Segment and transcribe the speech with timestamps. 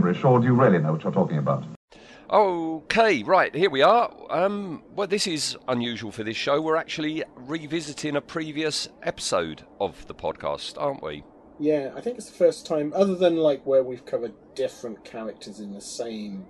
[0.00, 1.64] Gibberish, or do you really know what you're talking about?
[2.30, 4.10] Okay, right, here we are.
[4.30, 6.60] Um, well, this is unusual for this show.
[6.60, 11.24] We're actually revisiting a previous episode of the podcast, aren't we?
[11.58, 15.60] Yeah, I think it's the first time, other than like where we've covered different characters
[15.60, 16.46] in the same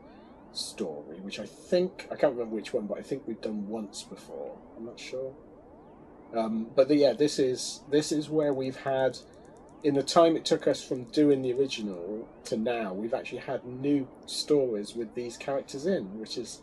[0.52, 4.04] story, which I think I can't remember which one, but I think we've done once
[4.04, 4.56] before.
[4.76, 5.34] I'm not sure.
[6.36, 9.18] Um, but the, yeah, this is this is where we've had,
[9.82, 13.64] in the time it took us from doing the original to now, we've actually had
[13.64, 16.60] new stories with these characters in, which is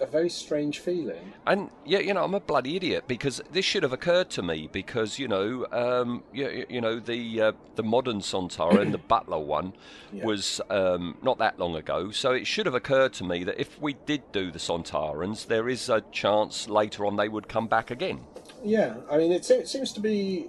[0.00, 1.32] a very strange feeling.
[1.46, 4.68] And yeah, you know, I'm a bloody idiot because this should have occurred to me
[4.70, 9.38] because you know, um, you, you know, the uh, the modern Sontara and the Butler
[9.38, 9.72] one
[10.12, 10.26] Yeah.
[10.26, 12.10] was um, not that long ago.
[12.12, 15.68] So it should have occurred to me that if we did do the Sontarans, there
[15.68, 18.20] is a chance later on they would come back again.
[18.64, 20.48] Yeah, I mean, it, it seems to be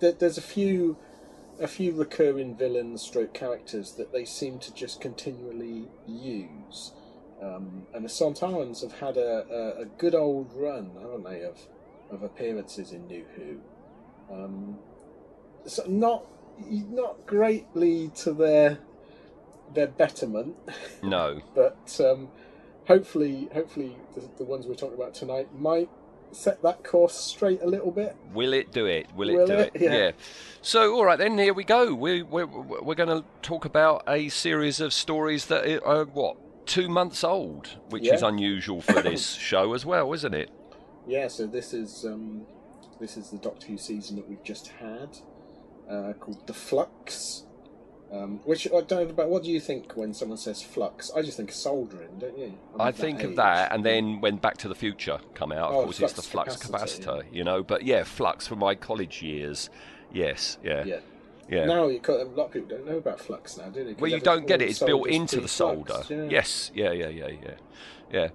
[0.00, 0.96] there's a few,
[1.60, 6.92] a few recurring villains, stroke characters that they seem to just continually use,
[7.42, 11.58] um, and the Sontarans have had a, a, a good old run, haven't they, of
[12.10, 13.60] of appearances in New Who.
[14.32, 14.78] Um,
[15.66, 16.24] so not
[16.68, 18.78] not greatly to their
[19.74, 20.56] their betterment,
[21.02, 22.28] No, but um,
[22.86, 25.90] hopefully, hopefully the, the ones we're talking about tonight might
[26.32, 28.16] set that course straight a little bit.
[28.32, 29.06] will it do it?
[29.14, 29.72] Will it Will do it?
[29.74, 29.82] it?
[29.92, 30.10] Yeah.
[30.62, 31.94] So all right then, here we go.
[31.94, 36.88] We we're, we're going to talk about a series of stories that are what two
[36.88, 40.50] months old, which is unusual for this show as well, isn't it?
[41.06, 42.42] Yeah, so this is um,
[43.00, 45.18] this is the Doctor Who season that we've just had,
[45.88, 47.44] uh, called the Flux.
[48.12, 49.28] Um, which I don't know about.
[49.30, 51.10] What do you think when someone says flux?
[51.16, 52.54] I just think of soldering, don't you?
[52.78, 55.84] I think of that, and then when Back to the Future come out, of Oh,
[55.84, 57.64] course, it's the flux flux capacitor, capacitor, you know.
[57.64, 59.70] But yeah, flux for my college years.
[60.12, 61.00] Yes, yeah, Yeah.
[61.50, 61.64] yeah.
[61.64, 63.94] Now you got, a lot of people don't know about flux now, do they?
[63.94, 66.02] well, you don't get it; it's built into the solder.
[66.08, 66.28] yeah.
[66.30, 67.54] Yes, yeah, yeah, yeah, yeah,
[68.12, 68.28] yeah.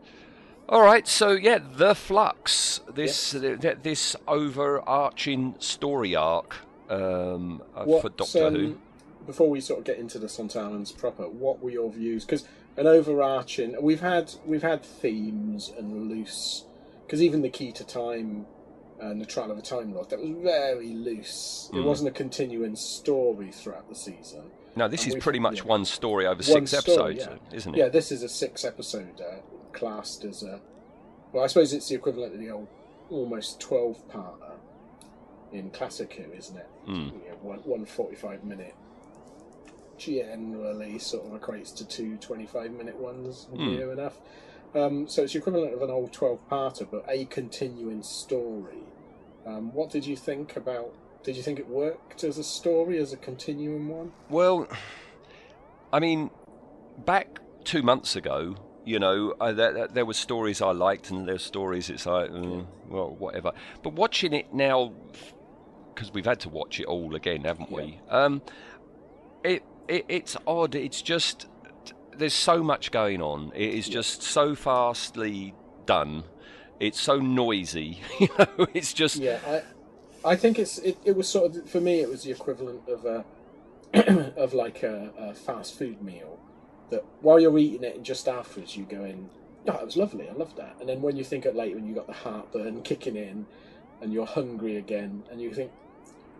[0.67, 2.81] All right, so yeah, the flux.
[2.93, 6.57] This th- this overarching story arc
[6.89, 8.77] um, uh, for Doctor um, Who.
[9.25, 12.25] Before we sort of get into the Sontarans proper, what were your views?
[12.25, 12.45] Because
[12.77, 16.65] an overarching, we've had we've had themes and loose.
[17.05, 18.45] Because even the key to time
[18.99, 21.69] and the trial of a time lord, that was very loose.
[21.73, 21.83] It Mm.
[21.85, 24.43] wasn't a continuing story throughout the season.
[24.75, 25.63] No, this and is pretty much yeah.
[25.65, 27.57] one story over One six story, episodes, yeah.
[27.57, 27.77] isn't it?
[27.77, 29.37] Yeah, this is a six episode uh,
[29.73, 30.61] classed as a.
[31.33, 32.67] Well, I suppose it's the equivalent of the old
[33.09, 34.53] almost twelve parter
[35.51, 36.67] in classic Who, isn't it?
[36.87, 37.05] Mm.
[37.11, 38.75] You know, one one forty five minute
[40.05, 43.77] generally sort of equates to two 25 minute ones Mm.
[43.77, 44.19] near enough.
[44.73, 48.83] Um, so it's the equivalent of an old twelve parter, but a continuing story.
[49.45, 50.93] Um, what did you think about?
[51.23, 54.11] Did you think it worked as a story, as a continuing one?
[54.29, 54.67] Well,
[55.91, 56.29] I mean,
[57.05, 61.43] back two months ago, you know, I, there, there- were stories I liked, and there's
[61.43, 63.51] stories it's like, mm, well, whatever.
[63.83, 64.93] But watching it now,
[65.93, 67.99] because we've had to watch it all again, haven't we?
[68.09, 68.41] Um,
[69.43, 70.75] it, it it's odd.
[70.75, 71.47] It's just
[72.17, 73.51] there's so much going on.
[73.55, 75.53] It is just so fastly
[75.85, 76.23] done.
[76.79, 78.01] It's so noisy.
[78.19, 81.81] You know, it's just Yeah, I, I think it's it, it was sort of for
[81.81, 83.25] me it was the equivalent of a
[84.37, 86.39] of like a, a fast food meal
[86.89, 89.29] that while you're eating it and just afterwards you go in,
[89.67, 91.87] oh, it was lovely, I loved that, and then when you think of later when
[91.87, 93.45] you got the heartburn kicking in
[94.01, 95.71] and you're hungry again and you think,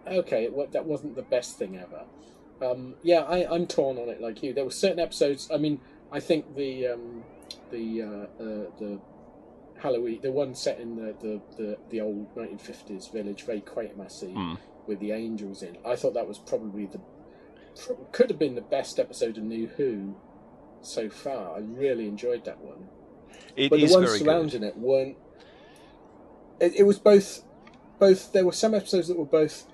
[0.07, 2.03] okay, that wasn't the best thing ever.
[2.61, 4.53] Um, yeah, I, I'm torn on it like you.
[4.53, 5.49] There were certain episodes.
[5.53, 5.79] I mean,
[6.11, 7.23] I think the um,
[7.71, 8.05] the uh,
[8.43, 8.99] uh, the
[9.79, 14.27] Halloween, the one set in the, the, the, the old 1950s village, very quaint massy,
[14.27, 14.57] Mm.
[14.85, 15.75] with the angels in.
[15.83, 16.99] I thought that was probably the
[17.83, 20.15] pro- could have been the best episode of New Who
[20.81, 21.55] so far.
[21.55, 22.89] I really enjoyed that one.
[23.55, 24.25] it but the ones very good.
[24.25, 25.17] surrounding it weren't.
[26.59, 27.43] It, it was both,
[27.97, 28.33] both.
[28.33, 29.65] There were some episodes that were both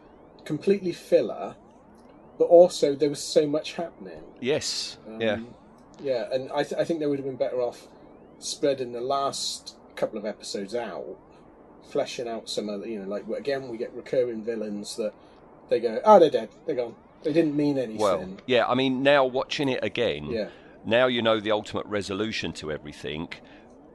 [0.46, 1.58] completely filler,
[2.38, 4.22] but also there was so much happening.
[4.40, 5.40] Yes, Um, yeah.
[6.00, 7.88] Yeah, and I, th- I think they would have been better off
[8.40, 11.06] spreading the last couple of episodes out,
[11.90, 15.14] fleshing out some of the, you know, like again we get recurring villains that
[15.70, 16.96] they go, oh, they're dead, they're gone.
[17.24, 17.98] They didn't mean anything.
[18.00, 20.50] Well, yeah, I mean, now watching it again, Yeah.
[20.86, 23.30] now you know the ultimate resolution to everything.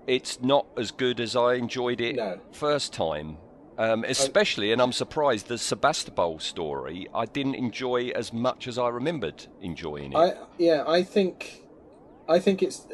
[0.08, 2.40] It's not as good as I enjoyed it No.
[2.50, 3.36] first time.
[3.78, 8.88] Um, especially, and I'm surprised, the Sebastopol story I didn't enjoy as much as I
[8.88, 10.16] remembered enjoying it.
[10.16, 11.62] I yeah, I think
[12.28, 12.86] I think it's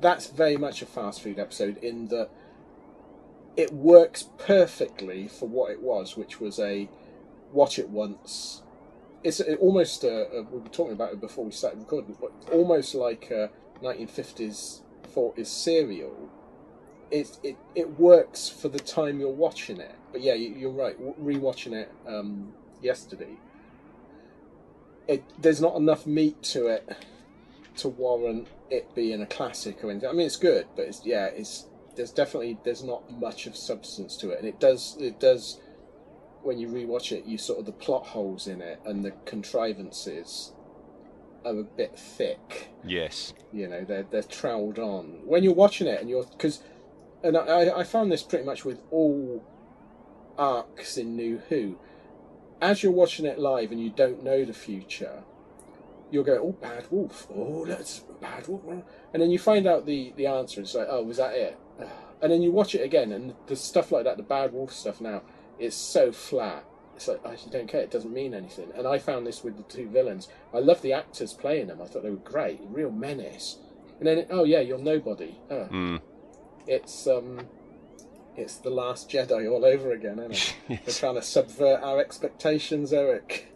[0.00, 2.30] that's very much a fast food episode in that
[3.56, 6.88] it works perfectly for what it was, which was a
[7.52, 8.62] watch it once.
[9.24, 12.94] It's almost a, a, we were talking about it before we started recording, but almost
[12.94, 13.50] like a
[13.82, 14.82] 1950s
[15.14, 16.30] 40s serial.
[17.10, 19.97] It, it it works for the time you're watching it.
[20.12, 20.96] But yeah, you, you're right.
[21.20, 22.52] Rewatching it um,
[22.82, 23.36] yesterday,
[25.06, 26.88] it there's not enough meat to it
[27.76, 30.08] to warrant it being a classic or anything.
[30.08, 31.66] I mean, it's good, but it's yeah, it's
[31.96, 35.60] there's definitely there's not much of substance to it, and it does it does
[36.42, 40.52] when you rewatch it, you sort of the plot holes in it and the contrivances
[41.44, 42.70] are a bit thick.
[42.84, 43.34] yes.
[43.52, 46.62] You know, they're they're troweled on when you're watching it, and you're because,
[47.22, 49.44] and I I found this pretty much with all
[50.38, 51.78] arcs in New Who.
[52.60, 55.22] As you're watching it live and you don't know the future,
[56.10, 57.26] you'll go, "Oh, bad wolf!
[57.34, 58.62] Oh, that's bad wolf!"
[59.12, 60.60] And then you find out the the answer.
[60.60, 61.58] It's like, "Oh, was that it?"
[62.20, 65.00] And then you watch it again, and the stuff like that, the bad wolf stuff
[65.00, 65.22] now,
[65.56, 66.64] it's so flat.
[66.96, 67.82] It's like I don't care.
[67.82, 68.72] It doesn't mean anything.
[68.74, 70.26] And I found this with the two villains.
[70.52, 71.80] I love the actors playing them.
[71.80, 73.58] I thought they were great, real menace.
[74.00, 75.36] And then, oh yeah, you're nobody.
[75.48, 76.00] Oh, Mm.
[76.66, 77.46] it's um,
[78.38, 80.80] it's the Last Jedi all over again, isn't it?
[80.86, 83.52] They're trying to subvert our expectations, Eric.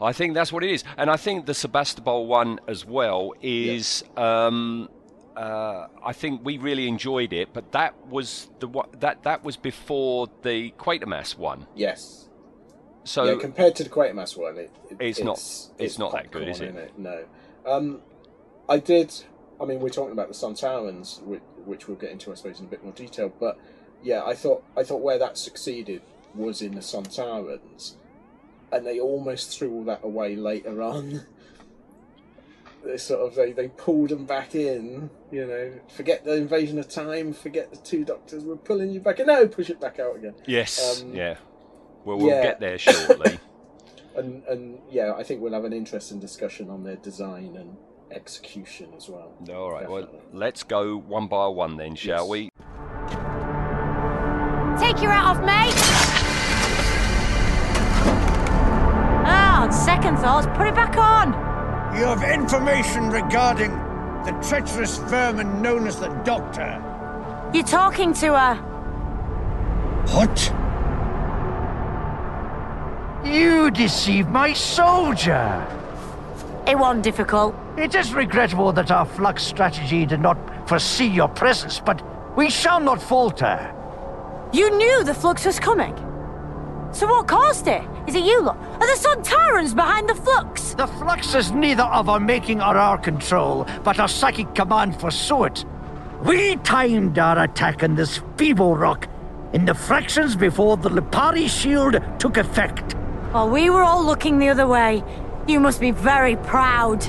[0.00, 4.04] I think that's what it is, and I think the Sebastopol one as well is.
[4.16, 4.88] Um,
[5.36, 8.68] uh, I think we really enjoyed it, but that was the
[9.00, 11.66] that that was before the Quatermass one.
[11.74, 12.28] Yes.
[13.04, 15.38] So yeah, compared to the Quatermass one, it, it- It's not-
[15.78, 16.98] it's not that good, is popcorn, it?
[16.98, 17.24] No.
[17.66, 18.00] Um,
[18.68, 19.12] I did.
[19.60, 22.66] I mean, we're talking about the Sontarans, which, which we'll get into, I suppose, in
[22.66, 23.32] a bit more detail.
[23.38, 23.58] But
[24.06, 26.00] yeah, I thought I thought where that succeeded
[26.34, 27.94] was in the Sontarans,
[28.70, 31.26] and they almost threw all that away later on.
[32.84, 35.72] They sort of they, they pulled them back in, you know.
[35.88, 37.32] Forget the invasion of time.
[37.32, 38.44] Forget the two doctors.
[38.44, 39.26] We're pulling you back in.
[39.26, 40.34] No, push it back out again.
[40.46, 41.34] yes, um, yeah.
[42.04, 42.42] Well, we'll yeah.
[42.42, 43.40] get there shortly.
[44.16, 47.76] And and yeah, I think we'll have an interesting discussion on their design and
[48.10, 49.34] execution as well.
[49.50, 49.90] All right.
[49.90, 52.28] Well, let's go one by one then, shall Yes.
[52.30, 52.50] we?
[54.78, 55.72] Take your hat off, mate!
[59.26, 61.32] Ah, on second thoughts, put it back on!
[61.96, 63.70] You have information regarding
[64.26, 66.82] the treacherous vermin known as the Doctor.
[67.54, 68.54] You're talking to her.
[70.12, 70.52] What?
[73.24, 75.66] You deceived my soldier.
[76.66, 77.54] It wasn't difficult.
[77.78, 80.36] It is regrettable that our flux strategy did not
[80.68, 82.02] foresee your presence, but
[82.36, 83.72] we shall not falter.
[84.52, 85.94] You knew the flux was coming.
[86.92, 87.82] So what caused it?
[88.06, 88.56] Is it you lot?
[88.56, 90.74] Are the Sontarans behind the flux?
[90.74, 95.44] The flux is neither of our making or our control, but our psychic command foresaw
[95.44, 95.64] it.
[96.22, 99.08] We timed our attack on this feeble rock
[99.52, 102.94] in the fractions before the Lupari shield took effect.
[103.32, 105.02] While we were all looking the other way,
[105.46, 107.02] you must be very proud.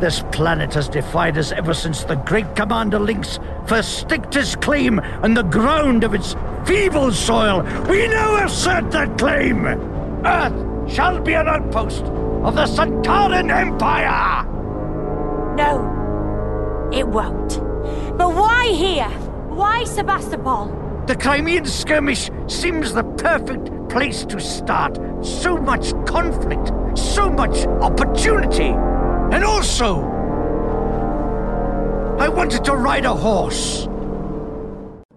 [0.00, 5.34] This planet has defied us ever since the great Commander Linx first Stictus' claim on
[5.34, 7.62] the ground of its feeble soil.
[7.88, 9.66] We now assert that claim.
[9.66, 14.44] Earth shall be an outpost of the Sontaran Empire.
[15.56, 17.58] No, it won't.
[18.16, 19.08] But why here?
[19.48, 21.04] Why Sebastopol?
[21.06, 24.98] The Crimean skirmish seems the perfect place to start.
[25.24, 28.74] So much conflict, so much opportunity.
[29.34, 30.15] And also,
[32.18, 33.86] I wanted to ride a horse.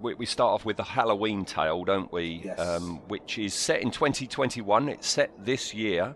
[0.02, 2.42] We, we start off with the Halloween tale, don't we?
[2.44, 2.60] Yes.
[2.60, 4.90] Um, which is set in 2021.
[4.90, 6.14] It's set this year.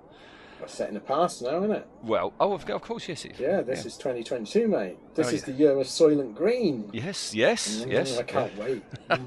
[0.63, 1.85] We're set in the past now, isn't it?
[2.03, 3.25] Well, oh, of, of course, yes.
[3.25, 4.97] It's, Yeah, this is 2022, mate.
[5.13, 5.45] This Oh, is yeah.
[5.47, 6.89] the year of Soylent Green.
[6.93, 8.17] Yes, yes, Mm, yes.
[8.17, 8.81] I can't wait.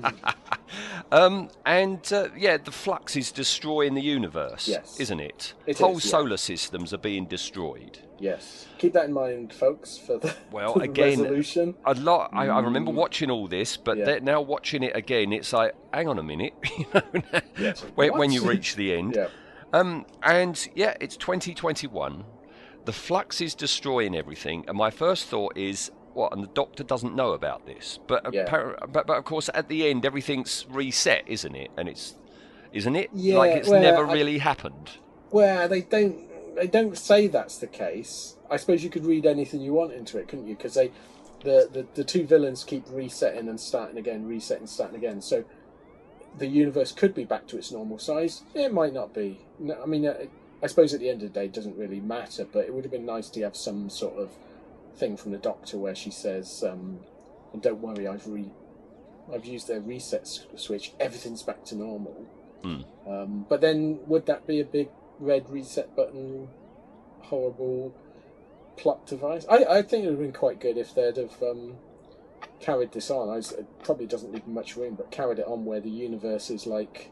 [1.13, 4.99] Um, and uh, yeah, the flux is destroying the universe, Yes.
[4.99, 5.55] isn't it?
[5.67, 6.11] It Whole is, yeah.
[6.11, 7.99] solar systems are being destroyed.
[8.19, 8.67] Yes.
[8.79, 11.75] Keep that in mind, folks, for the, Well, for the again, resolution.
[11.85, 12.31] A lot.
[12.33, 14.07] I, I remember watching all this, but Mm.
[14.07, 14.19] Yeah.
[14.23, 17.03] now watching it again, it's like, hang on a minute, you know,
[17.59, 17.83] Yes.
[17.95, 19.15] when, when you reach the end.
[19.15, 19.29] Yeah.
[19.77, 22.25] Um, and yeah, it's 2021.
[22.85, 26.33] The flux is destroying everything, and my first thought is, what?
[26.33, 27.99] And the Doctor doesn't know about this.
[28.07, 28.49] But, Yeah.
[28.93, 31.71] but but of course, at the end, everything's reset, isn't it?
[31.77, 32.15] And it's,
[32.73, 33.11] isn't it?
[33.13, 34.93] Yeah, like it's well, never I- really happened.
[35.31, 38.37] Well, they don't they don't say that's the case.
[38.51, 40.57] I suppose you could read anything you want into it, couldn't you?
[40.57, 40.91] Because they
[41.43, 45.21] the, the the two villains keep resetting and starting again, resetting, starting again.
[45.21, 45.45] So
[46.39, 48.43] the universe could be back to its normal size.
[48.55, 49.41] It might not be.
[49.59, 50.15] No, I mean, uh,
[50.63, 52.47] I suppose at the end of the day, it doesn't really matter.
[52.51, 54.31] But it would have been nice to have some sort of
[54.95, 57.01] thing from the Doctor where she says, um,
[57.59, 58.51] "Don't worry, I've re."
[59.33, 60.93] I've used their reset switch.
[61.01, 62.27] Everything's back to normal.
[62.63, 62.83] Hmm.
[63.09, 64.89] Um, but then, would that be a big
[65.19, 66.49] red reset button,
[67.23, 67.93] horrible
[68.77, 69.45] plot device?
[69.49, 71.77] I, I think it would have been quite good if they'd have um,
[72.61, 73.29] carried this on.
[73.29, 76.51] I was, it probably doesn't leave much room, but carried it on where the universe
[76.51, 77.11] is like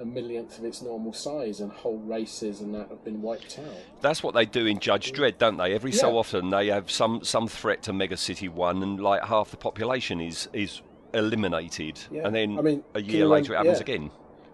[0.00, 3.76] a millionth of its normal size, and whole races and that have been wiped out.
[4.02, 5.72] That's what they do in Judge Dredd, don't they?
[5.72, 9.50] Every so often, they have some some threat to Mega City One, and like half
[9.50, 10.82] the population is is
[11.14, 12.26] eliminated, Yeah.
[12.26, 13.82] and then I mean, a year later it happens yeah.
[13.94, 14.10] again.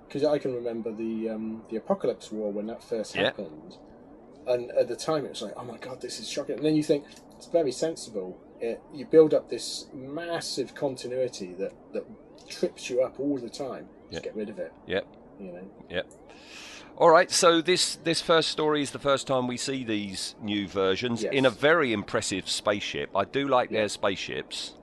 [0.06, 3.24] because I can remember the um, the Apocalypse War when that first Yeah.
[3.24, 3.78] happened,
[4.46, 6.56] and at the time it was like, oh my god, this is shocking.
[6.56, 7.04] And then you think
[7.36, 8.38] it's very sensible.
[8.62, 12.04] It, you build up this massive continuity that that
[12.48, 13.88] trips you up all the time.
[14.10, 14.20] Yeah.
[14.20, 14.72] get rid of it.
[14.86, 15.06] Yep.
[15.40, 15.70] You know.
[15.90, 16.10] Yep.
[16.96, 20.68] All right, so this this first story is the first time we see these new
[20.68, 21.32] versions Yes.
[21.32, 23.10] in a very impressive spaceship.
[23.16, 23.80] I do like Yeah.
[23.80, 24.74] their spaceships.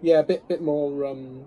[0.00, 1.44] Yeah, a bit bit more um,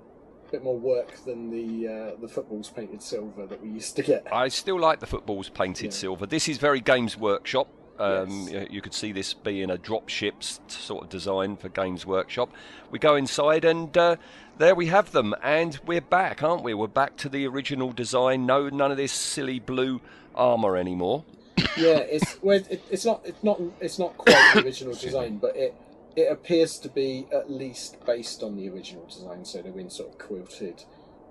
[0.52, 4.28] bit more work than the uh, the footballs painted silver that we used to get.
[4.32, 5.92] I still like the footballs painted Yeah.
[5.92, 6.26] silver.
[6.28, 7.70] This is very Games Workshop.
[7.98, 8.68] Um, Yes.
[8.72, 12.50] you- could see this being a drop ships sort of design for Games Workshop.
[12.92, 14.18] We go inside and uh,
[14.58, 16.74] there we have them, and we're back, aren't we?
[16.74, 18.46] We're back to the original design.
[18.46, 20.02] No, none of this silly blue
[20.36, 21.24] armor anymore.
[21.78, 25.56] yeah, it's well, it, it's not it's not it's not quite the original design, but
[25.56, 25.74] it
[26.16, 29.46] it appears to be at least based on the original design.
[29.46, 30.84] So they're in sort of quilted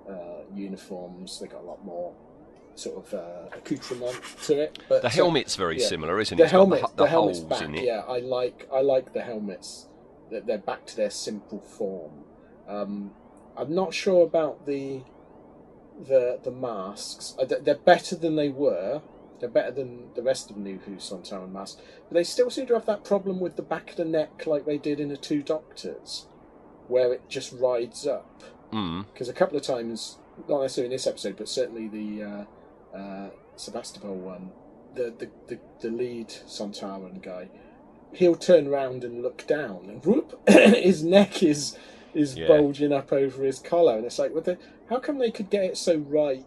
[0.08, 1.40] uh, uniforms.
[1.40, 2.12] They got a lot more
[2.76, 4.78] sort of uh, accoutrement to it.
[4.88, 5.86] But The helmet's very yeah.
[5.86, 6.38] similar, isn't it?
[6.38, 7.68] The It's helmet, the, the, the helmet's back.
[7.72, 9.86] Yeah, I like I like the helmets.
[10.30, 12.24] That they're back to their simple form.
[12.66, 13.12] Um,
[13.56, 15.02] I'm not sure about the
[16.08, 17.34] the the masks.
[17.38, 19.02] Uh, they- They're better than they were.
[19.40, 21.80] They're better than the rest of New Who Sontaran masks.
[22.08, 24.64] But they still seem to have that problem with the back of the neck, like
[24.64, 26.26] they did in the Two Doctors,
[26.88, 28.42] where it just rides up.
[28.72, 29.04] Mm.
[29.12, 32.44] Because a couple of times, not necessarily in this episode, but certainly the uh,
[32.94, 34.50] uh, Sebastopol one,
[34.94, 37.48] the, the, the, the lead Sontaran guy,
[38.12, 41.76] he'll turn round and look down, and whoop, his neck is
[42.14, 42.46] is Yeah.
[42.46, 44.56] bulging up over his collar, and it's like, what the,
[44.88, 46.44] how come they could get it so right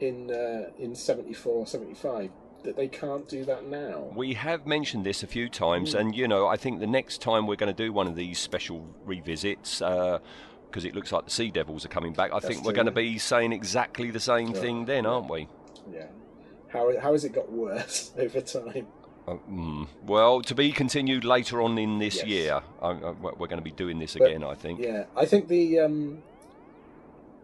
[0.00, 2.30] in uh, in 74, 75
[2.64, 4.10] that they can't do that now?
[4.14, 6.00] We have mentioned this a few times, Mm.
[6.00, 8.38] and you know, I think the next time we're going to do one of these
[8.38, 9.82] special revisits,
[10.70, 12.76] because it looks like the Sea Devils are coming back, I That's think we're true,
[12.84, 14.60] going to be saying exactly the same Yeah.
[14.60, 15.48] thing then, aren't we?
[15.92, 16.06] Yeah.
[16.68, 18.86] How how has it got worse over time?
[19.26, 19.86] Uh, mm.
[20.06, 22.26] Well, to be continued later on in this Yes.
[22.26, 22.62] year.
[22.80, 24.80] I, I, we're going to be doing this But- again, I think.
[24.80, 26.22] Yeah, I think the um,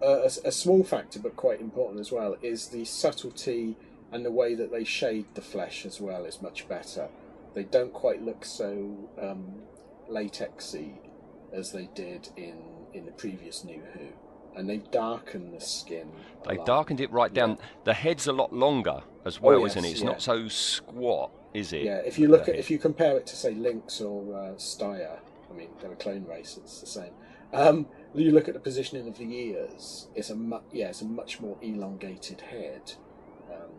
[0.01, 3.77] a, a- a small factor, but quite important as well, is the subtlety
[4.13, 7.09] and the way that they shade the flesh as well is much better.
[7.55, 9.63] They don't quite look so um,
[10.11, 10.99] latexy
[11.53, 12.59] as they did in
[12.97, 14.07] in the previous New Who,
[14.57, 16.11] and they darken the skin.
[16.45, 16.67] a They lot.
[16.67, 17.51] darkened it right down.
[17.51, 17.57] Yeah.
[17.85, 19.91] The head's a lot longer as well, yes, isn't it?
[19.91, 20.07] It's yeah.
[20.07, 21.83] not so squat, is it?
[21.83, 24.55] Yeah, if you look the at if you compare it to say Linx or uh,
[24.57, 25.19] Styre,
[25.51, 26.57] I mean they're a clone race.
[26.57, 27.13] It's the same.
[27.53, 30.09] Um, you look at the positioning of the ears.
[30.15, 32.95] It's a mu- yeah, it's a much more elongated head
[33.53, 33.71] um,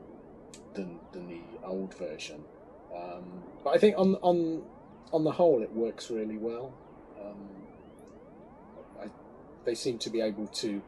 [0.73, 2.43] than than the old version.
[2.95, 4.63] Um, but I think on on
[5.11, 6.73] on the whole, it works really well.
[7.19, 7.47] Um,
[9.67, 10.81] they seem to be able to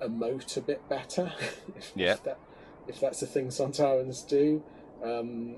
[0.00, 1.32] emote a bit better.
[1.76, 2.12] if, Yeah.
[2.12, 2.38] if that
[2.86, 4.62] if that's the thing Sontarans do.
[5.04, 5.56] Um,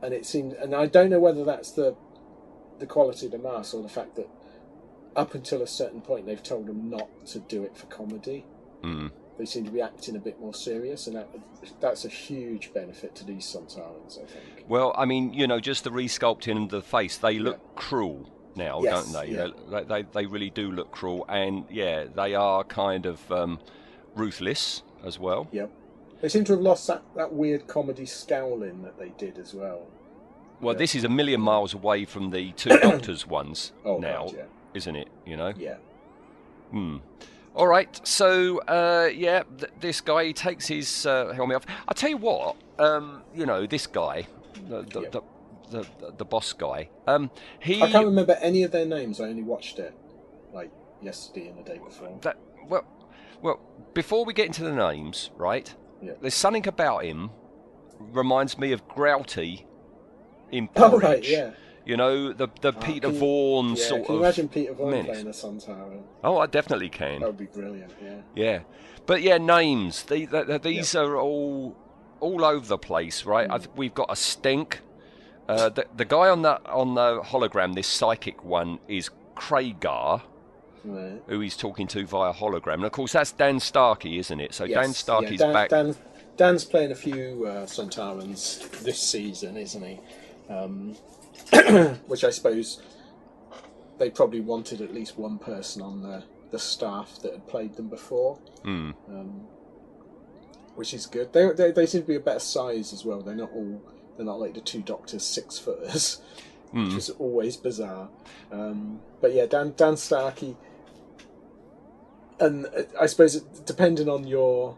[0.00, 1.96] and it seems, and I don't know whether that's the
[2.78, 4.28] the quality of the mask or the fact that
[5.14, 8.44] up until a certain point they've told them not to do it for comedy.
[8.82, 9.10] Mm.
[9.38, 11.28] They seem to be acting a bit more serious, and that,
[11.80, 14.64] that's a huge benefit to these Sontarans, I think.
[14.68, 18.82] Well, I mean, you know, just the resculpting of the face, they look cruel now,
[18.82, 19.32] Yes, don't they?
[19.34, 19.48] yeah.
[19.70, 20.02] They, they?
[20.02, 23.58] They really do look cruel, and yeah, they are kind of um,
[24.14, 25.48] ruthless as well.
[25.52, 25.70] Yep.
[26.20, 29.86] They seem to have lost that, that weird comedy scowling that they did as well.
[30.60, 30.78] Well, Yeah.
[30.78, 34.42] this is a million miles away from the two Doctors ones Oh, now, yeah.
[34.74, 35.08] isn't it?
[35.26, 35.52] You know.
[35.58, 35.76] Yeah.
[36.70, 36.98] Hmm.
[37.54, 38.00] All right.
[38.06, 41.66] So, uh, yeah, th- this guy he takes his uh, helmet off.
[41.88, 42.56] I tell you what.
[42.78, 44.26] Um, you know, this guy,
[44.68, 45.08] the the, Yeah.
[45.10, 45.20] the,
[45.72, 45.86] the,
[46.16, 46.88] the boss guy.
[47.06, 49.20] Um, he I can't remember any of their names.
[49.20, 49.94] I only watched it
[50.52, 50.70] like
[51.02, 52.18] yesterday and the day before.
[52.22, 52.36] that
[52.68, 52.84] well,
[53.42, 53.60] well.
[53.94, 55.74] Before we get into the names, right?
[56.00, 56.12] Yeah.
[56.20, 57.30] There's something about him
[57.98, 59.66] reminds me of Grouty
[60.50, 61.02] in Oh Porridge.
[61.04, 61.50] right, yeah.
[61.84, 64.20] You know the the Peter Can Vaughan yeah, sort can of.
[64.20, 65.98] you imagine Peter Vaughan playing a Tower.
[66.22, 67.20] Oh, I definitely can.
[67.20, 67.92] That would be brilliant.
[68.00, 68.14] Yeah.
[68.36, 68.60] Yeah,
[69.06, 70.04] but yeah, names.
[70.04, 71.76] The, the, the- these are all
[72.20, 73.50] all over the place, right?
[73.50, 74.80] I th- we've got a stink.
[75.48, 80.22] Uh, the, the guy on the on the hologram, this psychic one, is Kragar,
[80.84, 81.20] Right.
[81.26, 84.54] who he's talking to via hologram, and of course that's Dan Starkey, isn't it?
[84.54, 85.68] So Dan Yes, Starkey's yeah, Dan, back.
[85.70, 85.96] Dan,
[86.36, 90.00] Dan's playing a few uh, this season, isn't he?
[90.48, 90.94] Um,
[92.06, 92.82] which I suppose
[93.98, 97.88] they probably wanted at least one person on the, the staff that had played them
[97.88, 98.90] before, Hmm.
[99.08, 99.42] um,
[100.74, 101.32] which is good.
[101.32, 103.20] They, they they seem to be a better size as well.
[103.20, 103.82] They're not all
[104.16, 106.20] they're not like the two Doctors six footers,
[106.72, 106.84] Hmm.
[106.86, 108.08] which is always bizarre.
[108.50, 110.56] Um, but yeah, Dan Dan Starkey
[112.40, 114.76] and uh, I suppose it, depending on your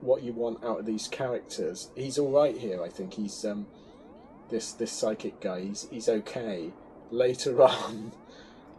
[0.00, 2.82] what you want out of these characters, he's all right here.
[2.82, 3.66] I think he's um,
[4.50, 5.60] this this psychic guy.
[5.60, 6.72] He's he's okay.
[7.10, 8.12] Later on,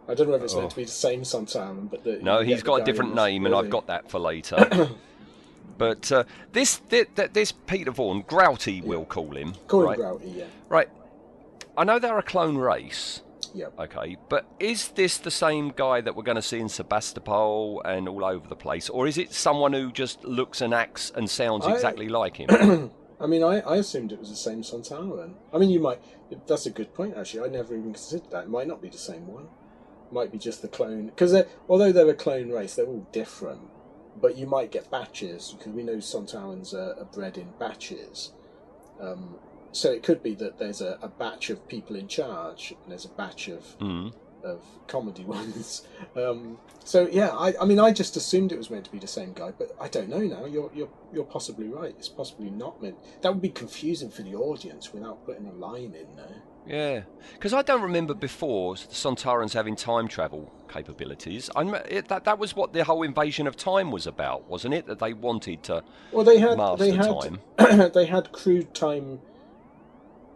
[0.08, 0.70] I don't know if it's meant Oh.
[0.70, 3.70] to be the same Sontaran, but the, No, he's got a different name, and I've
[3.70, 4.90] got that for later.
[5.78, 9.54] but uh, this, this this Peter Vaughan, Grouty, we'll call him.
[9.66, 9.96] Call him right?
[9.98, 10.44] Grouty, yeah.
[10.68, 10.88] Right.
[11.76, 13.22] I know they're a clone race.
[13.54, 13.68] Yeah.
[13.78, 18.08] Okay, but is this the same guy that we're going to see in Sebastopol and
[18.08, 21.66] all over the place, or is it someone who just looks and acts and sounds
[21.66, 22.90] I- exactly like him?
[23.18, 25.34] I mean, I, I assumed it was the same Sontaran.
[25.52, 26.00] I mean, you might.
[26.46, 27.48] That's a good point, actually.
[27.48, 28.44] I never even considered that.
[28.44, 29.44] It might not be the same one.
[29.44, 31.06] It might be just the clone.
[31.06, 31.34] Because
[31.66, 33.62] although they're a clone race, they're all different.
[34.20, 38.32] But you might get batches, because we know Sontarans are, are bred in batches.
[39.00, 39.36] Um,
[39.72, 43.04] so it could be that there's a, a batch of people in charge, and there's
[43.04, 44.12] a batch of mm.
[44.42, 45.86] of comedy ones.
[46.16, 49.06] Um, so yeah, I, I mean, I just assumed it was meant to be the
[49.06, 50.46] same guy, but I don't know now.
[50.46, 51.94] You're you're you're possibly right.
[51.98, 52.96] It's possibly not meant.
[53.20, 56.42] That would be confusing for the audience without putting a line in there.
[56.66, 57.02] Yeah,
[57.34, 61.48] because I don't remember before the Sontarans having time travel capabilities.
[61.56, 64.86] It, that that was what the whole invasion of time was about, wasn't it?
[64.86, 67.40] That they wanted to Well, they had master they had time.
[67.94, 69.20] they had crude time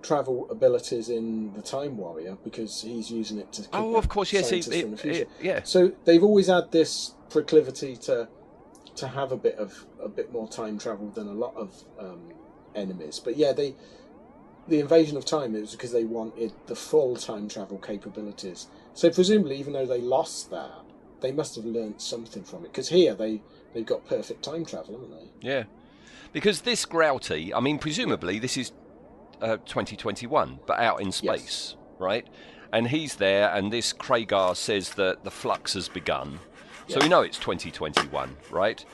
[0.02, 3.66] travel abilities in the Time Warrior because he's using it to.
[3.72, 5.22] Oh, of course, yes, he- it- from the future.
[5.22, 5.62] it- yeah.
[5.62, 8.28] So they've always had this proclivity to
[8.96, 12.32] to have a bit of a bit more time travel than a lot of um,
[12.74, 13.20] enemies.
[13.22, 13.74] But yeah, they
[14.70, 18.68] the invasion of time it was because they wanted the full time travel capabilities.
[18.94, 20.82] So presumably, even though they lost that,
[21.20, 22.72] they must have learnt something from it.
[22.72, 23.42] Because here they
[23.74, 25.46] they've got perfect time travel, haven't they?
[25.48, 25.64] Yeah,
[26.32, 28.72] because this Grouty, I mean, presumably this is
[29.42, 32.26] uh, 2021, but out in space, right?
[32.72, 36.38] And he's there, and this Kragar says that the flux has begun.
[36.86, 37.04] So Yeah.
[37.04, 38.84] we know it's 2021, right?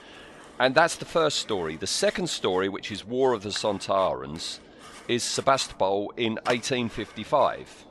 [0.58, 1.76] And that's the first story.
[1.76, 4.60] The second story, which is War of the Sontarans,
[5.08, 7.84] is Sebastopol in 1855,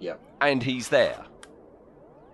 [0.00, 0.14] Yeah.
[0.40, 1.24] and he's there.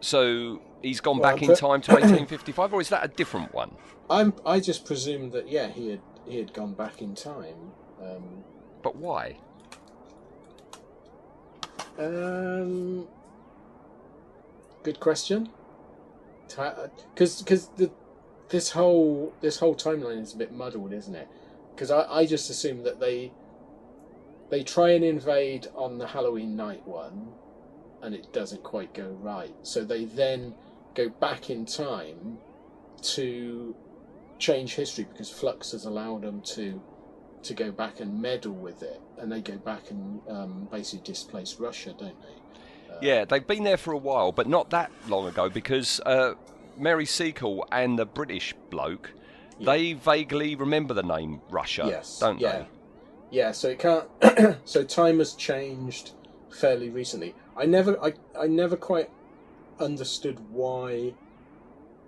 [0.01, 3.77] So he's gone Well, back in time to 1855, or is that a different one?
[4.11, 7.73] I'm I just presumed that yeah he had he had gone back in time.
[8.01, 8.45] Um,
[8.83, 9.39] But why?
[11.99, 13.07] um,
[14.83, 15.51] good question.
[16.49, 17.91] Because because the
[18.49, 21.29] this whole this whole timeline is a bit muddled, isn't it?
[21.75, 23.33] Because I, I just assume that they
[24.53, 27.29] they try and invade on the Halloween night one,
[28.03, 29.55] and it doesn't quite go right.
[29.63, 30.55] So they then
[30.95, 32.37] go back in time
[33.15, 33.75] to
[34.39, 36.83] change history because Flux has allowed them to
[37.45, 41.57] to go back and meddle with it, and they go back and um, basically displace
[41.59, 42.99] Russia, don't they?
[43.09, 46.35] Yeah, they've been there for a while, but not that long ago because uh,
[46.77, 49.13] Mary Seacole and the British bloke,
[49.59, 52.67] they vaguely remember the name Russia, yes, don't yeah, they?
[53.33, 53.51] Yeah.
[53.51, 54.09] So it can't.
[54.65, 56.13] so time has changed
[56.51, 57.35] fairly recently.
[57.57, 59.11] I never, I, I never quite
[59.81, 61.15] understood why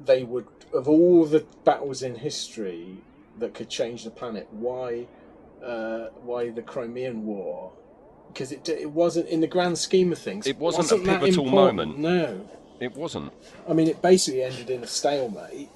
[0.05, 2.99] they would, of all the battles in history
[3.39, 5.07] that could change the planet, why,
[5.65, 7.73] uh, why the Crimean War?
[8.29, 10.47] Because it, it wasn't in the grand scheme of things.
[10.47, 11.99] It wasn't a pivotal moment.
[11.99, 12.49] No.
[12.81, 13.33] It wasn't.
[13.69, 15.71] I mean, it basically ended in a stalemate,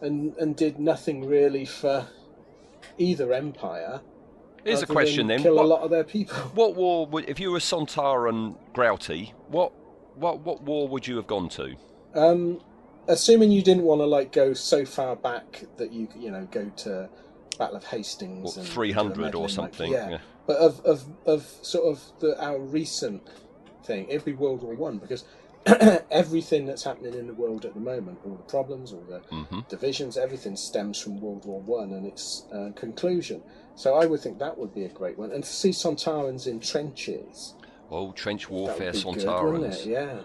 [0.00, 2.06] and and did nothing really for
[2.96, 4.00] either empire.
[4.64, 5.42] Here's a question then.
[5.42, 6.36] Kill What, a lot of their people.
[6.54, 9.72] what war would, if you were Sontaran Grouty, what,
[10.16, 11.74] what, what war would you have gone to?
[12.14, 12.60] Um,
[13.08, 16.70] assuming you didn't want to like go so far back that you you know go
[16.76, 17.08] to
[17.58, 20.10] Battle of Hastings, What, and 300 or meddling, like- something, yeah.
[20.10, 20.18] yeah.
[20.46, 23.22] But of of of sort of the our recent
[23.84, 25.24] thing, it'd be World War One because
[26.10, 29.60] everything that's happening in the world at the moment, all the problems, all the hmm
[29.68, 33.42] divisions, everything stems from World War One and its uh, conclusion.
[33.76, 36.60] So I would think that would be a great one, and to see Sontarans in
[36.60, 37.54] trenches.
[37.90, 39.84] Oh, trench warfare good, Sontarans.
[39.84, 40.20] Yeah.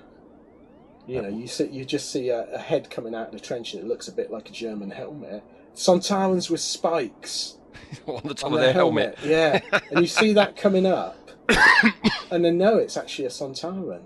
[1.08, 3.74] You know, you see, you just see a, a head coming out of the trench,
[3.74, 5.44] and it looks a bit like a German helmet.
[5.76, 7.58] Sontarans with spikes
[8.06, 9.18] on the top on of their helmet.
[9.24, 9.60] Yeah,
[9.90, 11.18] and you see that coming up,
[12.32, 14.04] and then no, it's actually a Sontaran.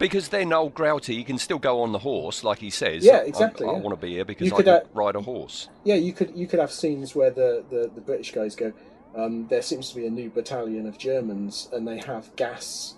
[0.00, 3.04] Because then old Grouty, he can still go on the horse, like he says.
[3.04, 3.78] Yeah, exactly, I, yeah.
[3.78, 5.68] want to be here because You I could, could uh, ride a horse.
[5.84, 8.72] Yeah, you could you could have scenes where the, the, the British guys go.
[9.14, 12.94] Um, there seems to be a new battalion of Germans, and they have gas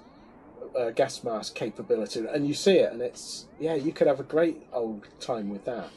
[0.79, 4.25] uh, gas mask capability, and you see it, and it's yeah, you could have a
[4.25, 5.89] great old time with that.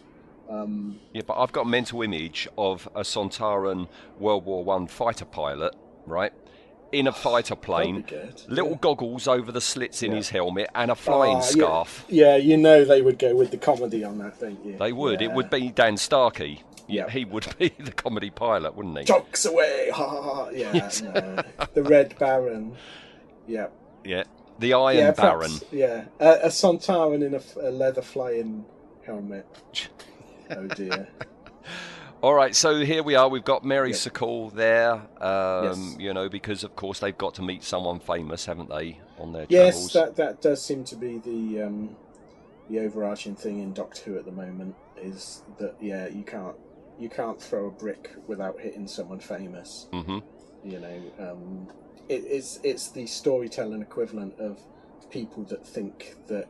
[0.50, 3.88] Um, Yeah, but I've got a mental image of a Sontaran
[4.20, 6.34] World War One fighter pilot, right,
[6.92, 8.06] in a fighter plane,
[8.48, 8.78] little yeah.
[8.82, 10.18] goggles over the slits in Yeah.
[10.18, 11.46] his helmet, and a flying ah, yeah.
[11.46, 12.06] scarf.
[12.08, 14.78] Yeah, you know they would go with the comedy on that, don't you?
[14.78, 15.22] They would.
[15.22, 16.64] It would be Dan Starkey.
[16.88, 17.10] Yeah.
[17.10, 19.06] He would be the comedy pilot, wouldn't he?
[19.06, 20.50] Chunks away, ha ha ha.
[20.50, 21.44] Yeah, no.
[21.74, 22.76] the Red Baron.
[23.48, 23.68] Yeah,
[24.04, 24.24] Yeah.
[24.60, 25.50] The Iron yeah, Baron.
[25.52, 27.34] perhaps- yeah, a, a Sontaran in
[27.66, 28.66] a leather flying
[29.06, 29.46] helmet.
[30.52, 31.08] Oh dear.
[32.26, 33.30] All right, so here we are.
[33.30, 33.98] We've got Mary Yep.
[33.98, 34.94] Seacole there.
[34.94, 35.96] Um, Yes.
[36.00, 39.46] You know, because of course they've got to meet someone famous, haven't they, on their
[39.48, 39.94] Yes, travels?
[39.94, 41.96] that that does seem to be the um,
[42.68, 46.56] the overarching thing in Doctor Who at the moment is that yeah you can't
[47.00, 49.86] you can't throw a brick without hitting someone famous.
[49.92, 50.18] hmm
[50.64, 51.68] You know, um,
[52.10, 54.60] it, it's it's the storytelling equivalent of
[55.12, 56.48] people that think that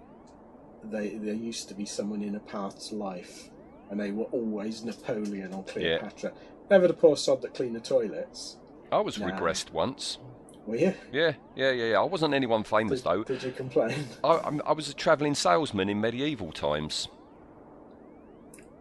[0.85, 3.49] they there used to be someone in a past life
[3.95, 6.33] and they were always Napoleon or Cleopatra.
[6.69, 8.57] Never the poor sod that cleaned the toilets.
[8.91, 9.29] I was Nah.
[9.29, 10.17] regressed once.
[10.65, 10.93] Were you?
[11.13, 11.99] Yeah, yeah, yeah, yeah.
[11.99, 13.23] I wasn't anyone famous Did, though.
[13.23, 14.05] did you complain?
[14.23, 17.07] I, I was a travelling salesman in medieval times.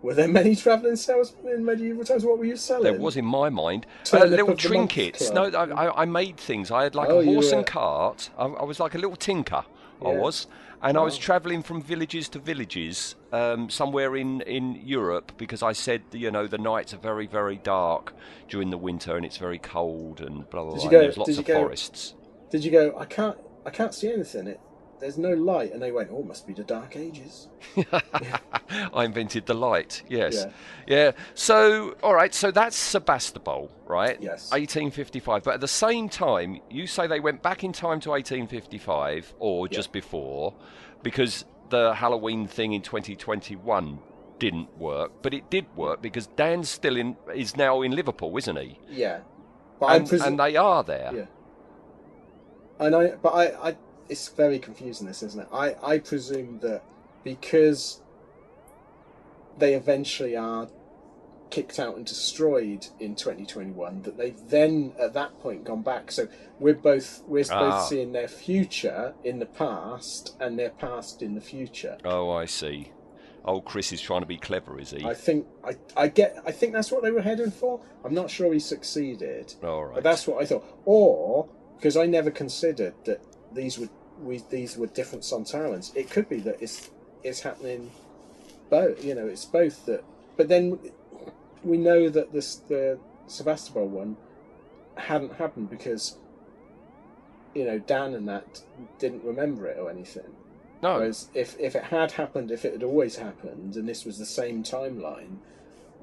[0.02, 2.24] Were there many travelling salesmen in medieval times?
[2.24, 2.82] What were you selling?
[2.84, 5.30] There was, in my mind, uh, little of the Month trinkets.
[5.30, 6.70] No, I, I- I made things.
[6.72, 8.30] I had like Oh, a horse were- and cart.
[8.36, 9.64] I, I was like a little tinker.
[10.02, 10.46] I was,
[10.82, 15.72] and I was travelling from villages to villages, um, somewhere in in Europe, because I
[15.72, 18.14] said, you know, the nights are very very dark
[18.48, 20.90] during the winter, and it's very cold, and blah blah Did blah.
[20.90, 22.14] go- there's lots of go- forests.
[22.50, 22.96] Did you go?
[22.98, 23.38] I can't.
[23.66, 24.46] I can't see anything.
[24.46, 24.60] It.
[25.04, 26.08] There's no light, and they went.
[26.10, 27.48] Oh, it must be the Dark Ages.
[28.94, 30.02] I invented the light.
[30.08, 30.46] Yes.
[30.86, 30.96] Yeah.
[30.96, 31.12] Yeah.
[31.34, 32.34] So, all right.
[32.34, 34.16] So that's Sebastopol, right?
[34.18, 34.50] Yes.
[34.50, 35.42] 1855.
[35.42, 39.68] But at the same time, you say they went back in time to 1855 or
[39.68, 40.54] just before,
[41.02, 43.98] because the Halloween thing in 2021
[44.38, 45.12] didn't work.
[45.20, 47.18] But it did work because Dan's still in.
[47.34, 48.78] Is now in Liverpool, isn't he?
[48.88, 49.20] Yeah,
[49.78, 51.10] but And, presu- and they are there.
[51.14, 51.26] Yeah.
[52.78, 53.76] And I, but I, I,
[54.08, 55.06] it's very confusing.
[55.06, 55.48] This isn't it?
[55.52, 56.82] I, I presume that
[57.22, 58.00] because
[59.58, 60.68] they eventually are
[61.50, 66.10] kicked out and destroyed in 2021, that they've then at that point gone back.
[66.10, 66.26] So
[66.58, 67.84] we're both we're both Ah.
[67.84, 71.96] seeing their future in the past and their past in the future.
[72.04, 72.90] Oh, I see.
[73.46, 75.04] Oh, Chris is trying to be clever, is he?
[75.04, 77.80] I think I, I get I think that's what they were heading for.
[78.04, 79.54] I'm not sure he succeeded.
[79.62, 79.94] All right.
[79.96, 80.64] But that's what I thought.
[80.86, 83.20] Or because I never considered that
[83.54, 83.90] these would
[84.22, 85.94] we these were different Sontarans.
[85.96, 86.90] It could be that it's
[87.22, 87.90] it's happening
[88.70, 89.04] both.
[89.04, 90.04] You know, it's both that.
[90.36, 90.78] But then
[91.62, 94.16] we know that this the Sevastopol one
[94.96, 96.16] hadn't happened because
[97.54, 98.62] you know Dan and that
[98.98, 100.36] didn't remember it or anything.
[100.82, 100.96] no.
[100.96, 104.26] Whereas if if it had happened, if it had always happened, and this was the
[104.26, 105.38] same timeline,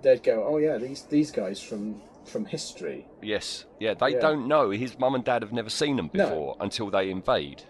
[0.02, 4.20] they'd go, "Oh yeah, these these guys from from history." Yes, yeah, they Yeah.
[4.20, 4.70] don't know.
[4.70, 6.26] His mum and dad have never seen them No.
[6.26, 7.64] before until they invade.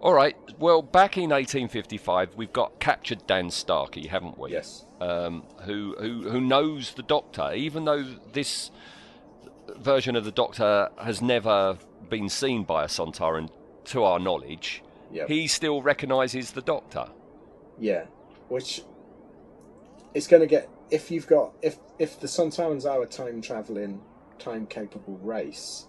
[0.00, 4.52] All right, well, back in 1855, we've got captured Dan Starkey, haven't we?
[4.52, 4.84] Yes.
[5.00, 8.70] Um, who, who, who knows the Doctor, even though this
[9.76, 11.78] version of the Doctor has never
[12.10, 13.48] been seen by a Sontaran
[13.86, 15.28] to our knowledge, Yep.
[15.28, 17.08] he still recognises the Doctor.
[17.78, 18.04] Yeah,
[18.48, 18.82] which
[20.14, 23.40] it's going to get if you've got if if the Sun Sontarans are a time
[23.40, 24.00] traveling,
[24.38, 25.86] time capable race.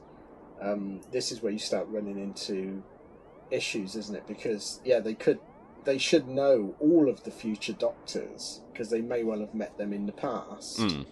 [0.59, 2.83] Um, this is where you start running into
[3.51, 4.27] issues, isn't it?
[4.27, 5.39] Because yeah, they could
[5.83, 9.93] they should know all of the future Doctors because they may well have met them
[9.93, 10.79] in the past.
[10.79, 11.05] Mm.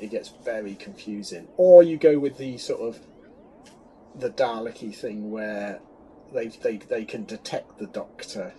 [0.00, 1.48] It gets very confusing.
[1.56, 2.98] Or you go with the sort of
[4.16, 5.80] the Daleki thing where
[6.34, 8.52] they they they can detect the Doctor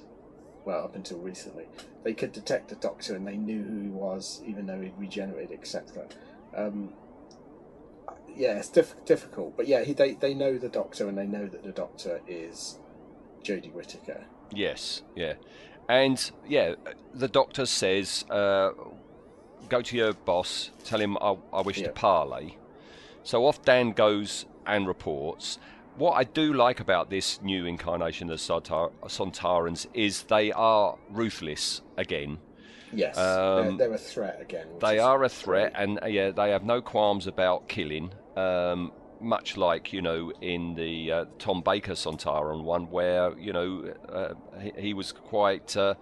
[0.65, 1.65] well, up until recently,
[2.03, 5.57] they could detect the Doctor and they knew who he was, even though he'd regenerated,
[5.59, 6.05] etc.
[6.55, 6.93] Um,
[8.35, 9.55] yeah, it's diff- difficult.
[9.57, 12.79] But yeah, he, they they know the Doctor, and they know that the Doctor is
[13.43, 14.25] Jodie Whittaker.
[14.51, 15.33] Yes, yeah.
[15.89, 16.75] And yeah,
[17.13, 18.71] the doctor says, uh,
[19.67, 21.87] go to your boss, tell him I, I wish Yeah.
[21.87, 22.57] to parley.
[23.23, 25.59] So off Dan goes and reports.
[25.95, 30.97] What I do like about this new incarnation of the Sontar- Sontarans is they are
[31.11, 32.39] ruthless again.
[32.91, 34.67] Yes, Um, they're, they're a threat again.
[34.79, 35.83] They are a threat, great.
[35.83, 38.11] and uh, yeah, they have no qualms about killing.
[38.35, 43.93] Um, much like you know in the uh, Tom Baker Sontaran one, where you know
[44.09, 45.93] uh, he, he was quite uh,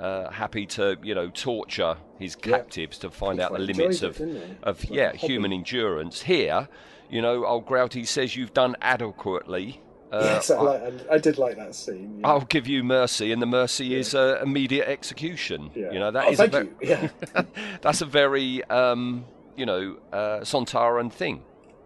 [0.00, 2.58] uh, happy to you know torture his Yeah.
[2.58, 4.56] captives to find out the limits of it, he?
[4.62, 5.18] of yeah hobby.
[5.18, 6.22] human endurance.
[6.22, 6.68] Here,
[7.12, 9.80] you know, old Grouty says you've done adequately.
[10.10, 12.18] Uh, yes, I, like, I, did like that scene.
[12.20, 12.26] yeah.
[12.28, 15.70] I'll give you mercy, and the mercy is uh, immediate execution.
[15.74, 15.90] Yeah.
[15.92, 16.90] You know that Oh, is a thank ve- you.
[17.34, 17.42] Yeah.
[17.82, 19.24] that's a very um,
[19.56, 21.42] you know uh, Sontaran thing.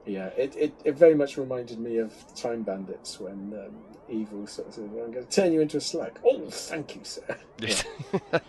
[0.07, 3.77] Yeah, it, it, it very much reminded me of Time Bandits when um,
[4.09, 6.17] Evil sort of said, I'm going to turn you into a slug.
[6.25, 7.37] Oh, thank you, sir.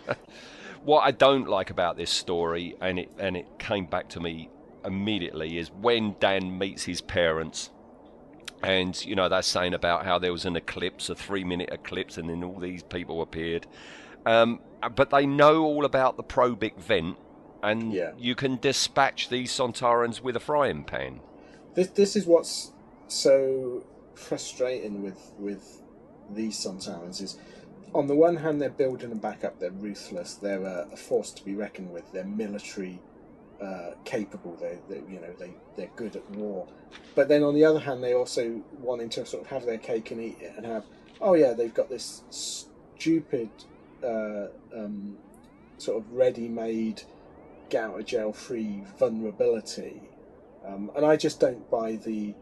[0.84, 4.50] what I don't like about this story, and it and it came back to me
[4.88, 7.70] immediately, is when Dan meets his parents,
[8.62, 12.28] and you know they're saying about how there was an eclipse, a three-minute eclipse, and
[12.28, 13.66] then all these people appeared.
[14.26, 14.60] Um,
[14.96, 17.16] but they know all about the probic vent,
[17.62, 18.12] and Yeah.
[18.18, 21.20] you can dispatch these Sontarans with a frying pan.
[21.74, 22.72] This, this is what's
[23.06, 25.82] so frustrating with, with
[26.30, 27.38] these Sontarans is,
[27.94, 31.30] on the one hand, they're building them back up, they're ruthless, they're a, a force
[31.32, 33.00] to be reckoned with, they're military
[33.62, 36.66] uh, capable, they, they you know they they're good at war.
[37.14, 40.10] But then on the other hand, they also wanting to sort of have their cake
[40.10, 40.84] and eat it and have
[41.20, 43.50] oh yeah they've got this stupid
[44.04, 45.16] uh, um,
[45.78, 47.02] sort of ready-made
[47.70, 50.00] get out of jail free vulnerability,
[50.66, 52.34] um, and I just don't buy the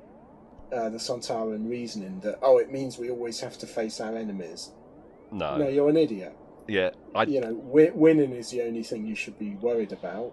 [0.73, 4.73] uh, the Sontaran reasoning that oh it means we always have to face our enemies.
[5.33, 6.37] No, No, you're an idiot.
[6.69, 10.33] yeah, I, You know, wi- winning is the only thing you should be worried about.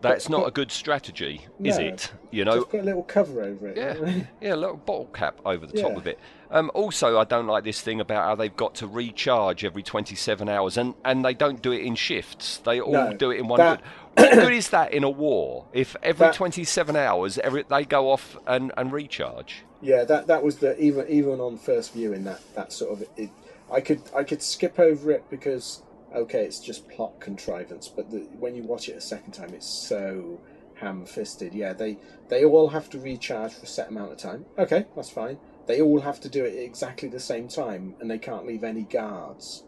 [0.00, 2.12] That's not a good strategy, is No, it?
[2.30, 3.76] You know, Just put a little cover over it.
[3.76, 6.18] Yeah, yeah, a little bottle cap over the top of it.
[6.50, 10.48] Um, also, I don't like this thing about how they've got to recharge every 27
[10.48, 12.58] hours, and, and they don't do it in shifts.
[12.58, 13.58] They all No, do it in one.
[13.58, 13.80] that-
[14.16, 14.24] Good.
[14.24, 15.66] What good is that in a war?
[15.72, 19.64] If every That- 27 hours, every, they go off and, and recharge.
[19.82, 23.28] Yeah, that that was the even even on first viewing that that sort of it.
[23.70, 25.82] I could I could skip over it because
[26.14, 27.88] okay, it's just plot contrivance.
[27.88, 30.40] But the, when you watch it a second time, it's so
[30.76, 31.54] ham-fisted.
[31.54, 31.98] Yeah, they
[32.28, 34.44] they all have to recharge for a set amount of time.
[34.58, 35.38] Okay, that's fine.
[35.66, 38.64] They all have to do it at exactly the same time, and they can't leave
[38.64, 39.64] any guards.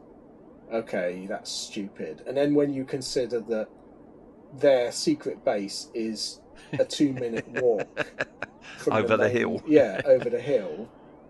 [0.73, 2.23] Okay, that's stupid.
[2.27, 3.69] And then when you consider that
[4.53, 6.41] their secret base is
[6.73, 8.07] a two-minute walk
[8.79, 9.63] from Over the main- hill.
[9.67, 10.89] yeah, over the hill.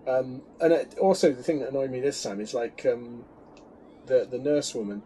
[0.09, 3.25] Um, and it, also, the thing that annoyed me this time is like um,
[4.07, 5.03] the the nurse woman.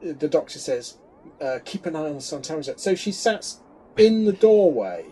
[0.00, 0.96] The doctor says,
[1.40, 3.54] uh, "Keep an eye on the Sontarans." So she sat
[3.96, 5.06] in the doorway.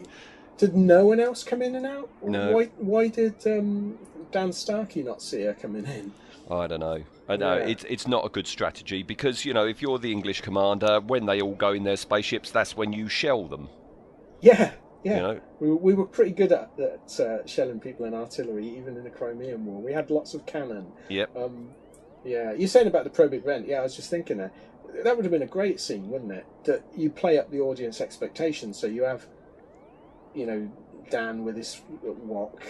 [0.59, 2.11] Did no one else come in and out?
[2.23, 2.53] No.
[2.53, 2.65] Why?
[2.77, 3.99] Why did um,
[4.31, 6.13] Dan Starkey not see her coming in?
[6.51, 7.03] I don't know.
[7.29, 7.67] I know Yeah.
[7.67, 11.27] it's it's not a good strategy because you know if you're the English commander, when
[11.27, 13.69] they all go in their spaceships, that's when you shell them.
[14.41, 14.73] Yeah,
[15.05, 15.17] yeah.
[15.17, 15.41] You know?
[15.61, 19.11] We, we were pretty good at, at uh, shelling people in artillery, even in the
[19.11, 19.81] Crimean War.
[19.81, 20.87] We had lots of cannon.
[21.09, 21.37] Yep.
[21.37, 21.69] Um,
[22.25, 23.67] yeah, you're saying about the probic vent.
[23.67, 24.53] Yeah, I was just thinking that
[25.05, 26.47] that would have been a great scene, wouldn't it?
[26.65, 29.27] That you play up the audience expectations, so you have,
[30.35, 30.71] you know,
[31.11, 32.63] Dan with his wok,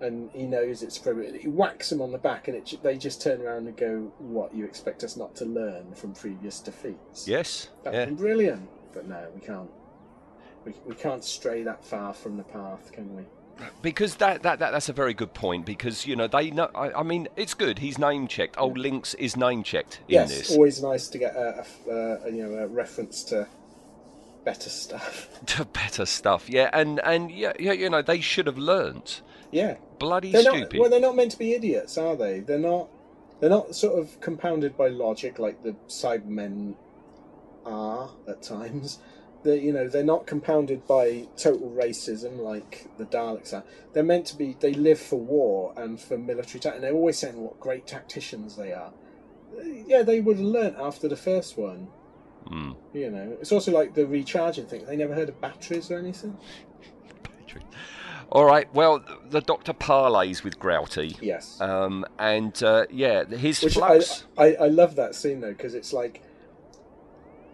[0.00, 1.40] and he knows it's probic.
[1.40, 4.54] He whacks him on the back, and it, they just turn around and go, "What
[4.54, 7.68] you expect us not to learn from previous defeats?" Yes.
[7.84, 8.06] That yeah.
[8.06, 8.68] brilliant.
[8.92, 9.70] But no, we can't.
[10.64, 13.24] We, we can't stray that far from the path, can we?
[13.82, 15.64] Because that, that, that that's a very good point.
[15.64, 16.70] Because you know they know.
[16.74, 17.78] I, I mean, it's good.
[17.78, 18.56] He's name checked.
[18.58, 20.50] Old Linx is name checked in yes, this.
[20.50, 23.48] always nice to get a, a, a, uh, you know a reference to
[24.44, 25.28] better stuff.
[25.46, 26.48] to better stuff.
[26.48, 29.22] Yeah, and and yeah, yeah, you know they should have learnt.
[29.50, 30.72] Yeah, Bloody they're stupid.
[30.72, 30.80] not.
[30.80, 32.40] Well, they're not meant to be idiots, are they?
[32.40, 32.88] They're not.
[33.40, 36.74] They're not sort of compounded by logic like the Cybermen
[37.66, 38.98] are at times.
[39.42, 43.64] They, you know, they're not compounded by total racism like the Daleks are.
[43.92, 44.56] They're meant to be.
[44.58, 46.74] They live for war and for military tactics.
[46.76, 48.92] And they're always saying what great tacticians they are.
[49.86, 51.88] Yeah, they would have learnt after the first one.
[52.48, 52.72] Hmm.
[52.92, 54.84] You know, it's also like the recharging thing.
[54.86, 56.36] They never heard of batteries or anything.
[58.30, 58.72] All right.
[58.74, 61.16] Well, the Doctor parlays with Grouty.
[61.20, 61.60] Yes.
[61.60, 64.00] Um, and uh, yeah, his Which I.
[64.36, 66.22] I, I love that scene though because it's like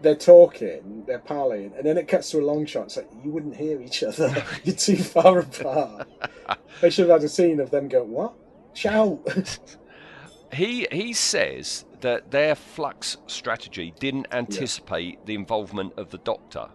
[0.02, 2.84] they're talking, they're parleying, and then it cuts to a long shot.
[2.86, 4.34] It's like you wouldn't hear each other.
[4.64, 6.08] You're too far apart.
[6.80, 8.34] they should have had a scene of them going, "What?
[8.74, 9.58] Shout!"
[10.52, 16.68] He he says that their flux strategy didn't anticipate the involvement of the Doctor.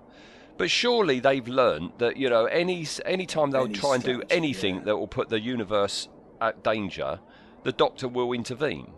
[0.58, 4.24] But surely they've learned that you know any any time they'll Any try and do
[4.30, 4.84] anything yeah.
[4.86, 6.10] that will put the universe
[6.42, 7.22] at danger,
[7.64, 8.94] the Doctor will intervene.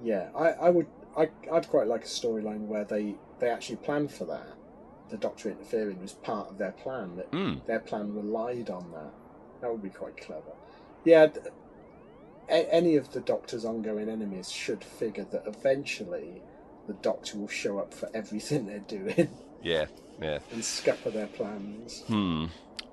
[0.00, 0.88] yeah, I, I would.
[1.16, 4.46] I, I'd quite like a storyline where they they actually planned for that.
[5.10, 7.16] The Doctor interfering was part of their plan.
[7.16, 7.66] That Mm.
[7.66, 9.12] their plan relied on that.
[9.60, 10.52] That would be quite clever.
[11.04, 11.28] Yeah.
[12.48, 16.42] a- any of the Doctor's ongoing enemies should figure that eventually
[16.88, 19.28] the Doctor will show up for everything they're doing
[19.62, 19.86] Yeah,
[20.20, 20.40] yeah.
[20.52, 22.02] and scupper their plans.
[22.08, 22.46] Hmm.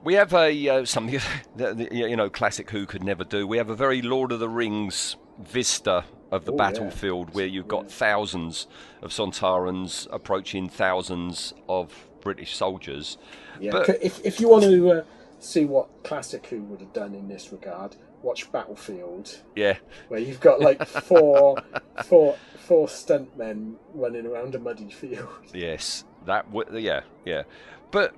[0.03, 1.19] We have a uh, something
[1.55, 3.47] that, you know classic Who could never do.
[3.47, 6.57] We have a very Lord of the Rings vista of the Oh, yeah.
[6.71, 7.89] battlefield where you've got Yeah.
[7.91, 8.67] thousands
[9.01, 13.17] of Sontarans approaching thousands of British soldiers.
[13.59, 15.03] Yeah, But- if if you want to uh,
[15.39, 19.77] see what classic Who would have done in this regard, watch Battlefield, Yeah,
[20.09, 21.57] where you've got like four,
[22.05, 25.29] four, four stuntmen running around a muddy field.
[25.53, 27.43] yes, that w- yeah, yeah.
[27.91, 28.13] But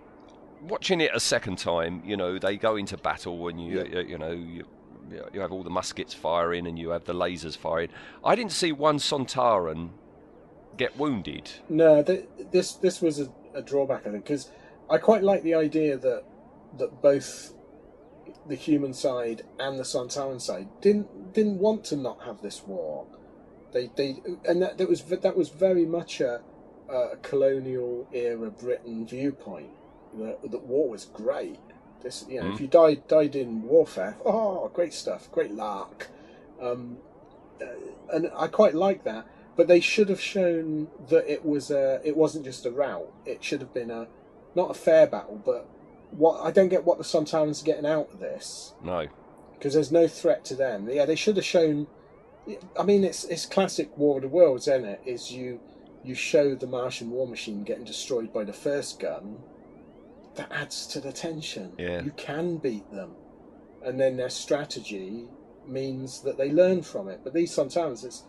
[0.62, 4.00] watching it a second time, you know, they go into battle and you Yeah.
[4.02, 4.66] you, you know you,
[5.34, 7.90] you have all the muskets firing and you have the lasers firing.
[8.24, 9.90] I didn't see one Sontaran
[10.78, 11.52] get wounded.
[11.68, 14.50] No, th- this this was a, a drawback, I think, because
[14.90, 16.24] I quite like the idea that
[16.78, 17.54] that both
[18.48, 23.06] the human side and the Sontaran side didn't didn't want to not have this war.
[23.74, 24.18] They they
[24.48, 26.42] and that, that was that was very much a,
[26.90, 29.72] a colonial era Britain viewpoint.
[30.18, 31.60] That, that war was great.
[32.02, 36.10] This you know, if you died died in warfare, oh, great stuff, great lark.
[36.62, 36.98] Um,
[37.62, 37.66] uh,
[38.14, 39.26] and I quite like that.
[39.56, 43.12] But they should have shown that it was a, it wasn't just a rout.
[43.26, 44.08] It should have been a,
[44.56, 45.68] not a fair battle, but
[46.12, 49.08] what I don't get what the Sontarans are getting out of this No.
[49.56, 50.88] because there's no threat to them.
[50.90, 51.88] Yeah, they should have shown.
[52.80, 55.02] I mean, it's it's classic War of the Worlds, isn't it?
[55.06, 55.60] Is you
[56.04, 59.40] you show the Martian war machine getting destroyed by the first gun.
[60.40, 61.74] That adds to the tension.
[61.78, 62.02] Yeah.
[62.02, 63.12] You can beat them,
[63.84, 65.26] and then their strategy
[65.68, 67.20] means that they learn from it.
[67.26, 68.24] But these sometimes it's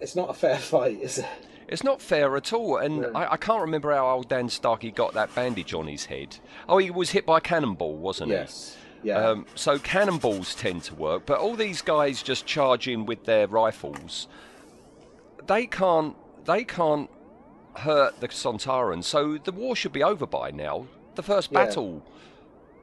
[0.00, 1.26] it's not a fair fight, is it?
[1.68, 3.12] It's not fair at all, and No.
[3.14, 6.38] I, I can't remember how old Dan Starkey got that bandage on his head.
[6.66, 8.78] Oh, he was hit by a cannonball, wasn't Yes.
[9.02, 9.08] he?
[9.10, 9.18] Yes.
[9.20, 9.28] Yeah.
[9.28, 13.46] Um, so cannonballs tend to work, but all these guys just charge in with their
[13.46, 14.26] rifles.
[15.46, 16.16] They can't.
[16.46, 17.10] They can't
[17.78, 19.04] hurt the Sontarans.
[19.04, 20.86] So the war should be over by now.
[21.14, 21.64] The first Yeah.
[21.64, 22.02] battle,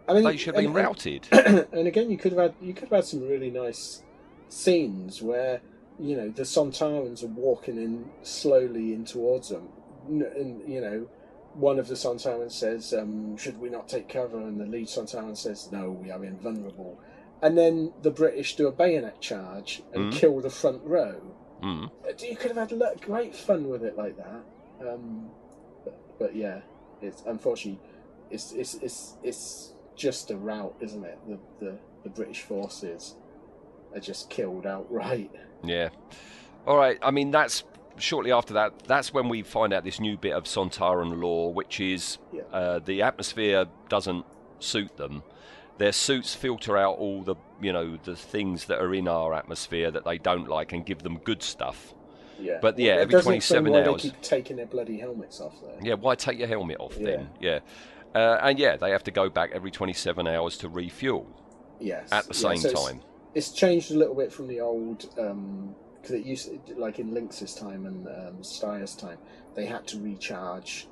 [0.07, 1.27] I mean, they should have been and- routed.
[1.31, 4.03] and again, you could have had you could have had some really nice
[4.49, 5.61] scenes where
[5.99, 9.69] you know the Sontarans are walking in slowly in towards them,
[10.07, 11.07] and you know
[11.53, 15.37] one of the Sontarans says, um, "Should we not take cover?" And the lead Sontaran
[15.37, 16.99] says, "No, we are invulnerable."
[17.41, 20.15] And then the British do a bayonet charge and Mhm.
[20.17, 21.21] kill the front row.
[21.61, 21.85] Mm.
[21.87, 24.41] Uh, You could have had great fun with it like that.
[24.87, 25.29] Um,
[25.83, 26.61] but, but yeah,
[27.01, 27.81] it's unfortunately
[28.29, 31.19] it's it's it's it's just a rout, isn't it?
[31.27, 33.15] The the, the British forces
[33.93, 35.31] are just killed outright.
[35.63, 35.89] Yeah.
[36.67, 36.97] All right.
[37.01, 37.63] I mean, that's
[37.97, 38.83] shortly after that.
[38.87, 42.41] That's when we find out this new bit of Sontaran law, which is Yeah.
[42.51, 44.25] uh, the atmosphere doesn't
[44.59, 45.23] suit them.
[45.77, 49.91] Their suits filter out all the, you know, the things that are in our atmosphere
[49.91, 51.93] that they don't like and give them good stuff.
[52.39, 54.03] Yeah, But, yeah, It every 27 hours.
[54.03, 55.77] They keep taking their bloody helmets off there.
[55.81, 55.93] Yeah.
[55.95, 57.29] Why take your helmet off then?
[57.39, 57.59] Yeah.
[58.13, 61.27] Uh, and yeah, they have to go back every 27 hours to refuel
[61.79, 63.01] Yes, at the yeah, same so time.
[63.33, 67.55] It's changed a little bit from the old Um, because it used like in Linx's
[67.55, 69.17] time and um, Styre's time,
[69.55, 70.87] they had to recharge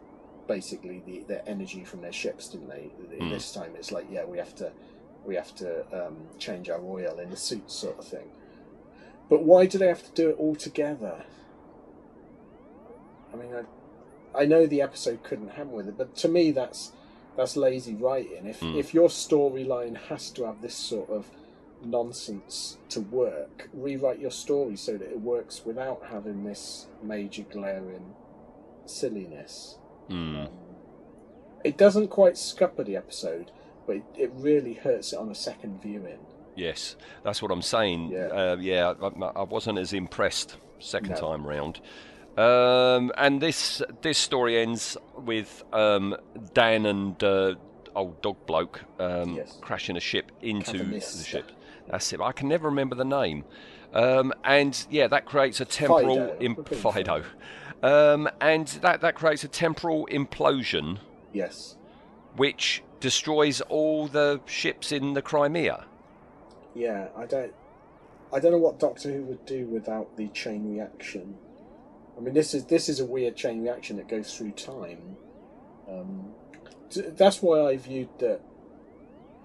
[0.47, 2.89] basically the their energy from their ships, didn't they?
[3.19, 3.29] Hmm.
[3.29, 4.71] This time it's like yeah, we have to
[5.23, 8.27] we have to um, change our oil in the suits, sort of thing.
[9.29, 11.23] But why do they have to do it all together?
[13.33, 16.91] I mean, I, I know the episode couldn't happen with it, but to me that's
[17.36, 18.45] that's lazy writing.
[18.45, 18.77] If Mm.
[18.77, 21.31] if your storyline has to have this sort of
[21.83, 28.13] nonsense to work, rewrite your story so that it works without having this major glaring
[28.85, 29.77] silliness.
[30.10, 30.50] Mm.
[31.63, 33.52] It doesn't quite scupper the episode,
[33.87, 36.19] but it, it really hurts it on a second viewing.
[36.56, 38.10] Yes, that's what I'm saying.
[38.12, 38.27] Yeah.
[38.27, 41.15] uh, yeah I, I wasn't as impressed second No.
[41.15, 41.79] time round.
[42.37, 46.15] Um, and this this story ends with um,
[46.54, 47.56] Dan and uh,
[47.95, 49.58] old dog bloke um, Yes.
[49.62, 51.51] crashing a ship into the ship.
[51.89, 52.19] That's it.
[52.21, 53.43] I can never remember the name.
[53.93, 56.37] Um, and yeah, that creates a temporal Fido.
[56.39, 57.23] imp- Fido.
[57.83, 60.99] Um, and that, that creates a temporal implosion
[61.33, 61.75] Yes.
[62.35, 65.85] which destroys all the ships in the Crimea.
[66.76, 67.54] Yeah, I don't.
[68.34, 71.36] I don't know what Doctor Who would do without the chain reaction.
[72.17, 75.17] I mean, this is this is a weird chain reaction that goes through time.
[75.88, 76.34] Um,
[76.90, 78.42] that's why I viewed that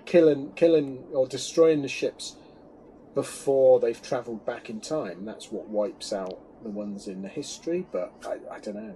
[0.04, 2.36] killing, killing or destroying the ships
[3.14, 5.24] before they've travelled back in time.
[5.24, 7.86] That's what wipes out the ones in the history.
[7.90, 8.94] But I, I don't know.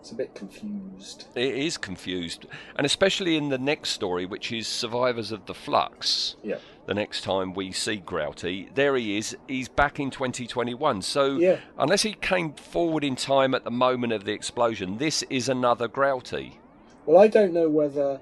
[0.00, 1.28] It's a bit confused.
[1.34, 2.44] It is confused,
[2.76, 6.36] and especially in the next story, which is Survivors of the Flux.
[6.42, 6.58] Yeah.
[6.86, 9.34] The next time we see Grouty, there he is.
[9.48, 11.00] He's back in 2021.
[11.02, 11.60] So, Yeah.
[11.78, 15.88] unless he came forward in time at the moment of the explosion, this is another
[15.88, 16.58] Grouty.
[17.06, 18.20] Well, I don't know whether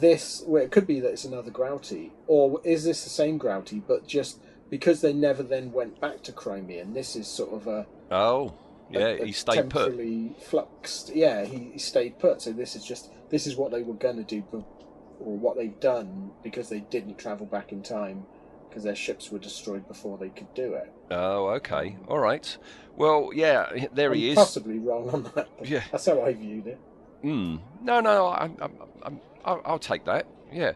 [0.00, 0.42] this.
[0.46, 4.06] Well, it could be that it's another Grouty, or is this the same Grouty, but
[4.06, 4.38] just
[4.70, 7.86] because they never then went back to Crimea, and this is sort of a.
[8.10, 8.54] Oh,
[8.90, 9.86] yeah, a- a he stayed put.
[9.90, 11.14] temporarily fluxed.
[11.14, 12.40] Yeah, he, he stayed put.
[12.40, 14.62] So this is just this is what they were going to do, but,
[15.20, 18.24] or what they've done because they didn't travel back in time
[18.68, 20.92] because their ships were destroyed before they could do it.
[21.10, 22.56] Oh, okay, all right.
[22.96, 24.36] Well, yeah, there he I'm is.
[24.36, 25.48] Possibly wrong on that.
[25.58, 25.82] But Yeah.
[25.92, 26.78] that's how I viewed it.
[27.22, 27.60] Mm.
[27.82, 30.26] No, no, I'm, I'm, I'm, I'll, I'll take that.
[30.52, 30.72] Yeah.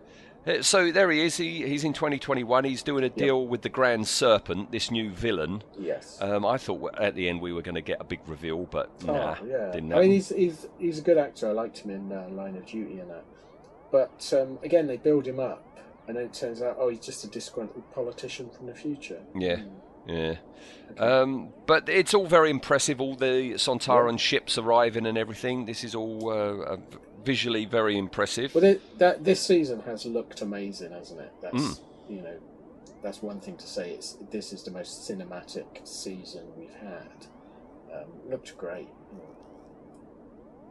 [0.46, 1.36] Uh, So there he is.
[1.36, 2.64] He, he's in 2021.
[2.64, 5.62] He's doing a deal with the Grand Serpent, this new villain.
[5.78, 6.18] Yes.
[6.20, 8.90] Um, I thought at the end we were going to get a big reveal, but
[9.08, 9.70] Oh, nah, yeah.
[9.72, 11.48] didn't I mean, he's he's he's a good actor.
[11.48, 13.24] I liked him in uh, Line of Duty and that.
[13.90, 15.64] But um, again, they build him up,
[16.06, 19.20] and then it turns out, oh, he's just a disgruntled politician from the future.
[19.34, 19.62] Yeah,
[20.06, 20.36] yeah.
[20.98, 23.00] Um, but it's all very impressive.
[23.00, 25.66] All the Sontaran ships arriving and everything.
[25.66, 26.76] This is all uh, uh,
[27.24, 28.52] visually very impressive.
[28.54, 31.32] But it, that this season has looked amazing, hasn't it?
[31.42, 31.80] That's Mm.
[32.08, 32.38] you know,
[33.02, 33.90] that's one thing to say.
[33.92, 37.26] It's this is the most cinematic season we've had.
[37.94, 38.88] Um, looked great.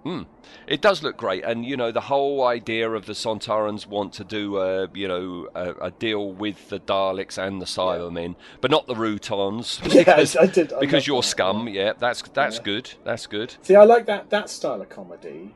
[0.08, 0.22] Hmm.
[0.68, 4.24] It does look great, and you know the whole idea of the Sontarans want to
[4.24, 8.88] do a you know a, a deal with the Daleks and the Cybermen, but not
[8.88, 11.68] the Rutans Yeah, because, I did- I because you're that, scum.
[11.68, 12.64] Yeah, that's that's Yeah.
[12.64, 12.94] good.
[13.04, 13.56] That's good.
[13.64, 15.54] See, I like that that style of comedy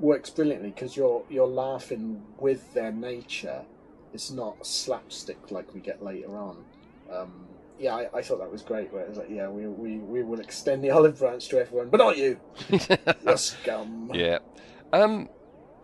[0.00, 3.66] works brilliantly because you're you're laughing with their nature.
[4.14, 6.64] It's not slapstick like we get later on.
[7.12, 7.32] Um,
[7.78, 8.92] yeah, I, I thought that was great.
[8.92, 11.88] Where it was like, yeah, we, we, we will extend the olive branch to everyone,
[11.88, 12.38] but not you.
[13.24, 14.10] You're scum.
[14.14, 14.38] Yeah.
[14.92, 15.28] Um,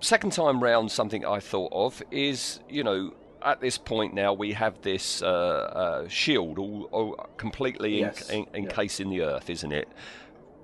[0.01, 3.12] second time round, something I thought of is you know
[3.43, 8.47] at this point now we have this uh, uh, shield all, all completely Yes, en-
[8.55, 8.70] en- yeah.
[9.09, 9.88] the Earth, isn't it?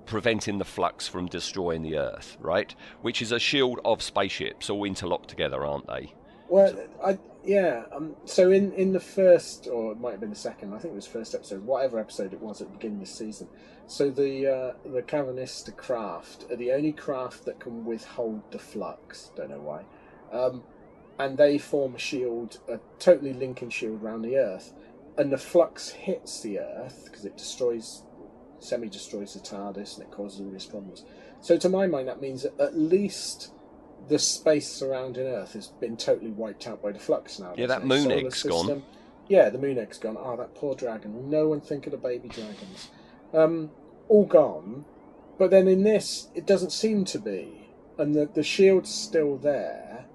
[0.05, 2.73] Preventing the flux from destroying the Earth, right?
[3.01, 6.13] Which is a shield of spaceships all interlocked together, aren't they?
[6.49, 7.83] Well, I yeah.
[7.91, 10.73] Um, so in in the first, or it might have been the second.
[10.73, 13.13] I think it was first episode, whatever episode it was at the beginning of the
[13.13, 13.47] season.
[13.87, 19.31] So the uh, the Karvanista craft are the only craft that can withhold the flux.
[19.35, 19.85] Don't know why.
[20.31, 20.63] Um,
[21.19, 24.73] and they form a shield, a totally linking shield around the Earth,
[25.17, 28.03] and the flux hits the Earth because it destroys,
[28.59, 31.05] semi-destroys the TARDIS, and it causes all these problems.
[31.41, 33.51] So to my mind, that means that at least
[34.07, 37.53] the space surrounding Earth has been totally wiped out by the flux now.
[37.57, 37.85] Yeah, that it?
[37.87, 38.65] moon Solar egg's gone.
[38.65, 38.83] system-
[39.27, 40.17] Yeah, the moon egg's gone.
[40.19, 41.29] Oh, that poor dragon.
[41.29, 42.89] No one think of the baby dragons?
[43.33, 43.71] Um,
[44.07, 44.85] all gone.
[45.37, 47.69] But then in this, it doesn't seem to be.
[47.97, 50.05] And the, the shield's still there.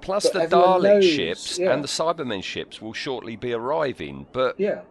[0.00, 1.72] Plus, the Dalek knows, ships yeah.
[1.72, 4.82] and the Cybermen ships will shortly be arriving, but Yeah.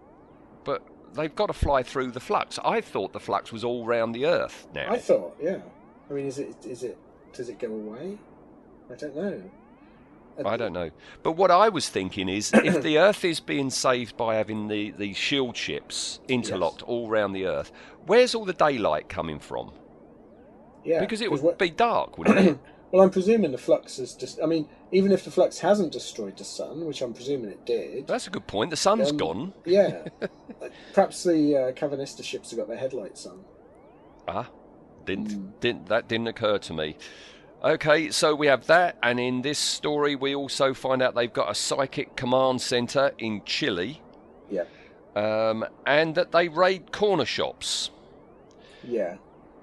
[0.65, 0.81] but
[1.13, 2.59] they've got to fly through the flux.
[2.65, 4.91] I thought the flux was all round the Earth now.
[4.91, 5.59] I thought, yeah.
[6.09, 6.97] I mean, is it is it
[7.35, 8.17] does it go away?
[8.91, 9.41] I don't know.
[10.43, 10.91] I don't know.
[11.23, 14.91] But what I was thinking is if the Earth is being saved by having the,
[14.91, 17.71] the shield ships interlocked all round the Earth,
[18.05, 19.71] where's all the daylight coming from?
[20.83, 22.59] Yeah, because it would be dark, wouldn't it?
[22.91, 24.39] Well, I'm presuming the flux is just.
[24.41, 28.07] I mean, even if the flux hasn't destroyed the sun, which I'm presuming it did.
[28.07, 28.69] That's a good point.
[28.69, 29.53] The sun's um, gone.
[29.65, 30.07] Yeah.
[30.93, 33.43] Perhaps the uh, Karvanista ships have got their headlights on.
[34.27, 34.49] Ah,
[35.05, 35.47] didn't, Hmm.
[35.59, 36.97] didn't that didn't occur to me.
[37.63, 41.49] Okay, so we have that, and in this story, we also find out they've got
[41.49, 44.01] a psychic command center in Chile,
[44.51, 44.65] Yeah.
[45.15, 47.89] um, and that they raid corner shops.
[48.83, 49.15] Yeah.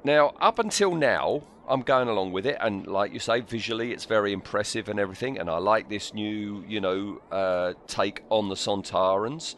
[0.03, 4.05] Now, up until now, I'm going along with it, and like you say, visually it's
[4.05, 8.57] very impressive and everything, and I like this new, you know, uh, take on the
[8.57, 9.55] Sontarans.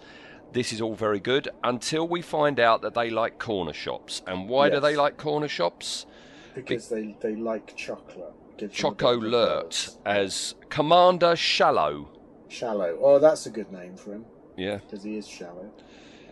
[0.54, 4.22] This is all very good until we find out that they like corner shops.
[4.24, 6.06] And why do they like corner shops?
[6.54, 8.32] Because they, they like chocolate.
[8.56, 12.08] Gives them a Choco Lurt as Commander Shallow.
[12.46, 12.96] Shallow.
[13.02, 14.26] Oh, that's a good name for him.
[14.56, 14.76] Yeah.
[14.76, 15.72] Because he is shallow.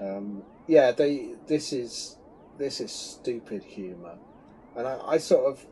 [0.00, 1.34] Um, yeah, they.
[1.48, 2.16] This is
[2.58, 4.18] this is stupid humour,
[4.76, 5.66] and I, I sort of,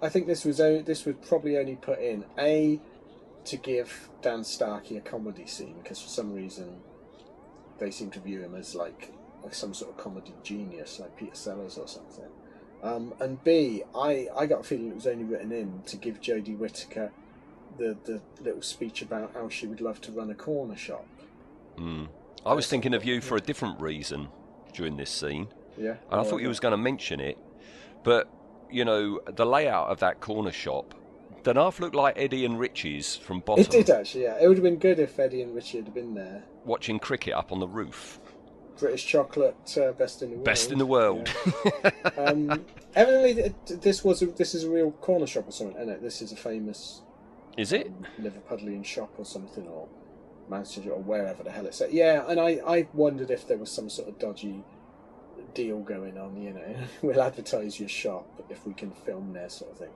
[0.00, 2.80] I think this was o- this was probably only put in a
[3.46, 6.76] to give Dan Starkey a comedy scene because for some reason
[7.80, 9.12] they seem to view him as like
[9.42, 12.28] like some sort of comedy genius, like Peter Sellers or something.
[12.82, 16.20] Um, and B, I, I got a feeling it was only written in to give
[16.20, 17.10] Jodie Whittaker
[17.78, 21.06] the, the little speech about how she would love to run a corner shop.
[21.78, 22.08] Mm.
[22.44, 24.28] I was thinking of you for a different reason
[24.72, 25.48] during this scene.
[25.76, 25.96] Yeah.
[26.10, 27.38] And I thought you was going to mention it,
[28.02, 28.28] but
[28.70, 30.94] you know the layout of that corner shop.
[31.44, 34.36] Did half look like Eddie and Richie's from Bottom It did actually, yeah.
[34.40, 36.44] It would have been good if Eddie and Richie had been there.
[36.64, 38.20] watching cricket up on the roof.
[38.78, 40.44] British chocolate, uh, best in the world.
[40.44, 41.30] Best in the world.
[41.84, 41.90] Yeah.
[42.16, 42.64] um,
[42.94, 46.02] evidently, this was a, this is a real corner shop or something, isn't it?
[46.02, 47.02] This is a famous
[47.58, 47.88] Is it?
[47.88, 49.86] um, Liverpudlian shop or something, or
[50.48, 51.92] Manchester or wherever the hell it's at.
[51.92, 54.64] Yeah, and I, I wondered if there was some sort of dodgy
[55.52, 56.40] deal going on.
[56.40, 59.90] You know, we'll advertise your shop if we can film there, sort of thing.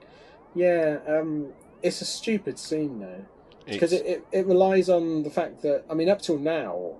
[0.55, 1.49] Yeah, um,
[1.83, 3.25] it's a stupid scene though,
[3.67, 6.93] because it, it, it relies on the fact that I mean, up till now,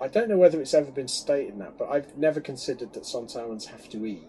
[0.00, 3.66] I don't know whether it's ever been stated that, but I've never considered that Sontarans
[3.66, 4.26] have to eat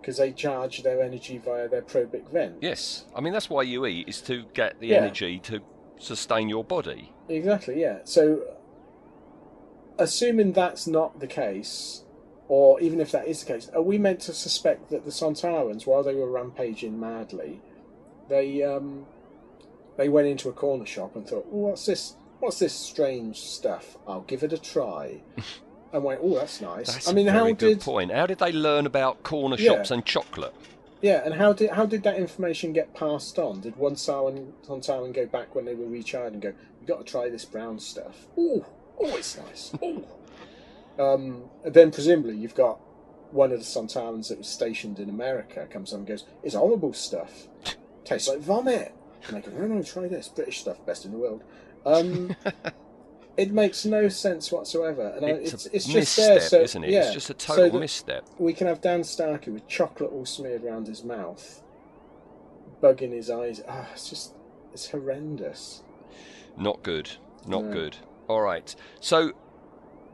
[0.00, 2.56] because they charge their energy via their probic vent.
[2.60, 3.06] Yes.
[3.16, 4.98] I mean that's why you eat is to get the Yeah.
[4.98, 5.60] energy to
[5.98, 7.12] sustain your body.
[7.28, 7.98] Exactly, yeah.
[8.04, 8.42] So,
[9.98, 12.04] assuming that's not the case,
[12.46, 15.86] or even if that is the case, are we meant to suspect that the Sontarans,
[15.86, 17.60] while they were rampaging madly,
[18.28, 19.06] they um,
[19.96, 22.14] they went into a corner shop and thought, oh, "What's this?
[22.40, 23.96] What's this strange stuff?
[24.06, 25.20] I'll give it a try."
[25.92, 28.12] and went, "Oh, that's nice." That's I mean, a very how good did point.
[28.12, 29.72] How did they learn about corner Yeah.
[29.74, 30.54] shops and chocolate?
[31.00, 33.60] yeah, and how did how did that information get passed on?
[33.60, 37.04] Did one Sarwan Sontaran go back when they were recharged and go, "We've got to
[37.04, 38.64] try this brown stuff." Oh,
[39.00, 39.72] oh, it's nice.
[39.82, 40.04] Ooh.
[40.98, 42.80] Um, and then presumably you've got
[43.30, 46.92] one of the Sontarans that was stationed in America comes on and goes, "It's horrible
[46.92, 47.48] stuff.
[48.08, 48.92] Tastes like vomit."
[49.26, 51.42] And they go, "No, no, try this British stuff, best in the world."
[51.86, 52.34] Um,
[53.36, 56.60] it makes no sense whatsoever, and I, It's, it's a it's just misstep, there, so
[56.60, 56.90] isn't it?
[56.90, 58.24] yeah, It's just a total that- misstep.
[58.38, 61.62] we can have Dan Starkey with chocolate all smeared around his mouth,
[62.80, 63.62] bug in his eyes.
[63.68, 64.34] Ah, it's just
[64.72, 65.82] it's horrendous.
[66.56, 67.10] Not good.
[67.46, 67.72] Not No.
[67.72, 67.96] good.
[68.28, 68.74] All right.
[69.00, 69.32] So,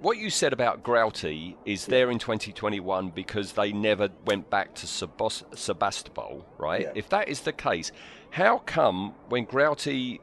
[0.05, 4.87] what you said about Grouty is there in 2021 because they never went back to
[4.87, 6.83] Sebas- Sebastopol, right?
[6.83, 6.93] Yeah.
[6.95, 7.91] If that is the case,
[8.31, 10.21] how come when Grouty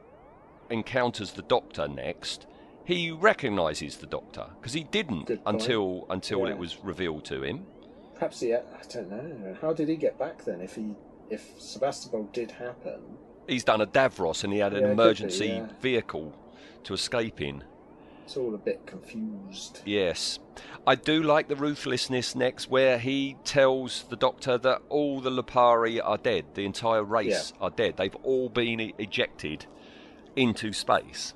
[0.70, 2.46] encounters the Doctor next,
[2.84, 4.46] he recognises the Doctor?
[4.60, 5.56] Because he didn't Good point.
[5.62, 6.50] until until Yeah.
[6.52, 7.66] it was revealed to him.
[8.14, 9.56] Perhaps he, I don't know.
[9.60, 10.60] How did he get back then?
[10.60, 10.94] If he,
[11.28, 13.00] if Sebastopol did happen,
[13.48, 15.66] He's done a Davros and he had an be, emergency yeah.
[15.80, 16.32] vehicle
[16.84, 17.64] to escape in.
[18.24, 19.80] It's all a bit confused.
[19.84, 20.38] Yes.
[20.86, 26.00] I do like the ruthlessness next, where he tells the doctor that all the Lupari
[26.02, 26.46] are dead.
[26.54, 27.96] The entire race are dead.
[27.96, 29.66] They've all been e- ejected
[30.36, 31.34] into space.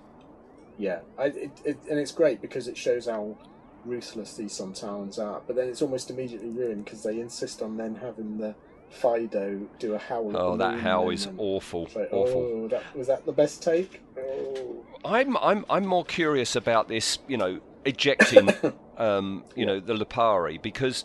[0.78, 3.36] Yeah, I, it, it, and it's great because it shows how
[3.84, 5.42] ruthless these Sontarans are.
[5.46, 8.54] But then it's almost immediately ruined because they insist on then having the
[8.90, 10.36] Fido do a howl.
[10.36, 11.88] Oh, that howl is awful.
[11.94, 12.62] like, Awful.
[12.64, 14.02] Oh, that, was that the best take?
[14.18, 14.84] Oh.
[15.04, 18.50] I'm I'm I'm more curious about this, you know, ejecting
[18.98, 21.04] um, you know, the Lupari because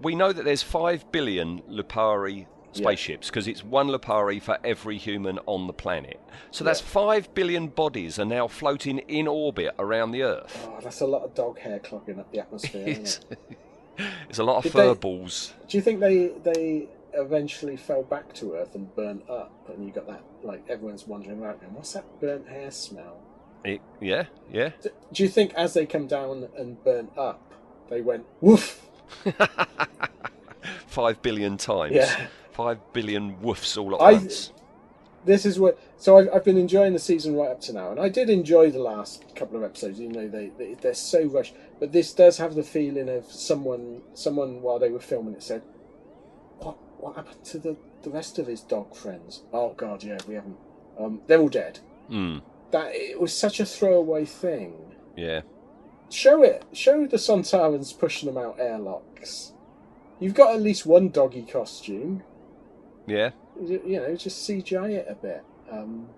[0.00, 5.38] we know that there's 5 billion Lupari spaceships because it's one Lupari for every human
[5.46, 6.18] on the planet.
[6.50, 6.86] So that's Yeah.
[6.86, 10.66] 5 billion bodies are now floating in orbit around the earth.
[10.70, 12.88] Oh, that's a lot of dog hair clogging up the atmosphere.
[12.88, 13.38] isn't it?
[14.30, 15.52] It's a lot of Did fur they- balls.
[15.68, 19.92] Do you think they they eventually fell back to Earth and burnt up, and you
[19.92, 23.20] got that like everyone's wondering around going, what's that burnt hair smell?
[23.64, 24.70] It, yeah, yeah.
[24.82, 27.52] D- Do you think as they come down and burnt up,
[27.88, 28.86] they went woof?
[30.86, 31.94] Five billion times.
[31.94, 32.26] Yeah.
[32.52, 34.52] Five billion woofs all at I- once.
[35.24, 35.78] This is what.
[35.98, 38.72] So I've, I've been enjoying the season right up to now, and I did enjoy
[38.72, 41.54] the last couple of episodes, You know, they, they they're so rushed.
[41.78, 45.62] But this does have the feeling of someone someone while they were filming it said,
[47.02, 50.56] "What happened to the the rest of his dog friends?" Oh God, yeah, we haven't.
[50.98, 51.80] Um, they're all dead.
[52.08, 52.38] Hmm.
[52.70, 54.94] That it was such a throwaway thing.
[55.16, 55.42] Yeah.
[56.10, 56.64] Show it.
[56.72, 59.52] Show the Sontarans pushing them out airlocks.
[60.20, 62.22] You've got at least one doggy costume.
[63.06, 63.30] Yeah.
[63.60, 65.42] You you know, just CGI it a bit.
[65.70, 66.08] Um,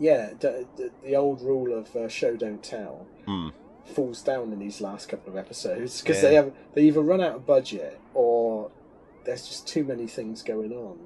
[0.00, 3.48] yeah, the, the, the old rule of uh, show don't tell Hmm.
[3.84, 6.28] falls down in these last couple of episodes because Yeah.
[6.28, 8.70] they have they either run out of budget or
[9.28, 10.98] there's just too many things going on.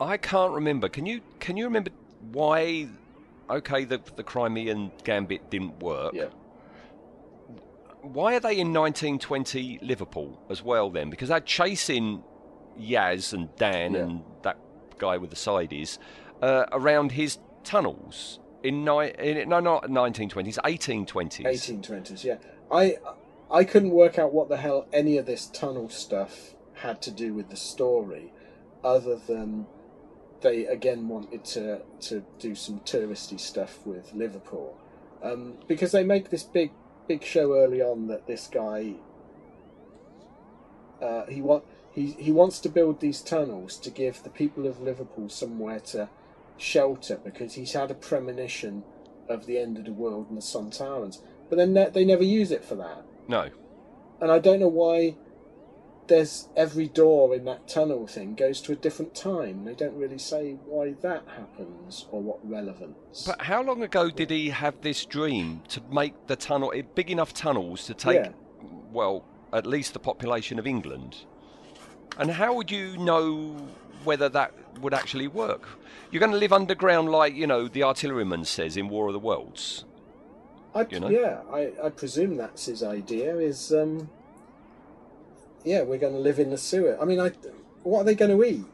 [0.00, 0.88] I can't remember.
[0.88, 1.90] Can you can you remember
[2.32, 2.88] why?
[3.48, 6.14] Okay, the the Crimean Gambit didn't work.
[6.14, 6.26] Yeah.
[8.02, 11.10] why are they in 1920 Liverpool as well then?
[11.10, 12.22] Because they're chasing
[12.78, 14.00] Yaz and Dan Yeah.
[14.00, 14.58] and that
[14.98, 15.98] guy with the sideys
[16.42, 21.44] uh, around his tunnels in, ni- in no not 1920s 1820s.
[21.44, 22.36] 1820s, yeah.
[22.70, 22.96] I
[23.50, 27.34] I couldn't work out what the hell any of this tunnel stuff had to do
[27.34, 28.32] with the story,
[28.82, 29.66] other than
[30.40, 34.76] they again wanted to to do some touristy stuff with Liverpool,
[35.22, 36.72] um, because they make this big
[37.06, 38.94] big show early on that this guy
[41.02, 44.80] uh, he want he he wants to build these tunnels to give the people of
[44.80, 46.08] Liverpool somewhere to
[46.56, 48.84] shelter because he's had a premonition
[49.28, 51.20] of the end of the world and the Sontarans.
[51.48, 53.50] But then ne- they never use it for that, No.
[54.20, 55.16] and I don't know why.
[56.06, 59.64] There's every door in that tunnel thing goes to a different time.
[59.64, 63.24] They don't really say why that happens or what relevance.
[63.26, 67.10] But how long ago did he have this dream to make the tunnel eh, big
[67.10, 68.32] enough tunnels to take Yeah.
[68.92, 71.24] well at least the population of England?
[72.18, 73.56] And how would you know
[74.04, 74.52] whether that
[74.82, 75.66] would actually work?
[76.10, 79.18] You're going to live underground like you know the artilleryman says in War of the
[79.18, 79.84] Worlds.
[80.74, 81.08] I, you know?
[81.08, 83.36] Yeah, I, I presume that's his idea.
[83.36, 84.10] Is um,
[85.64, 86.96] yeah, we're going to live in the sewer.
[87.00, 87.32] I mean, I,
[87.82, 88.64] what are they going to eat?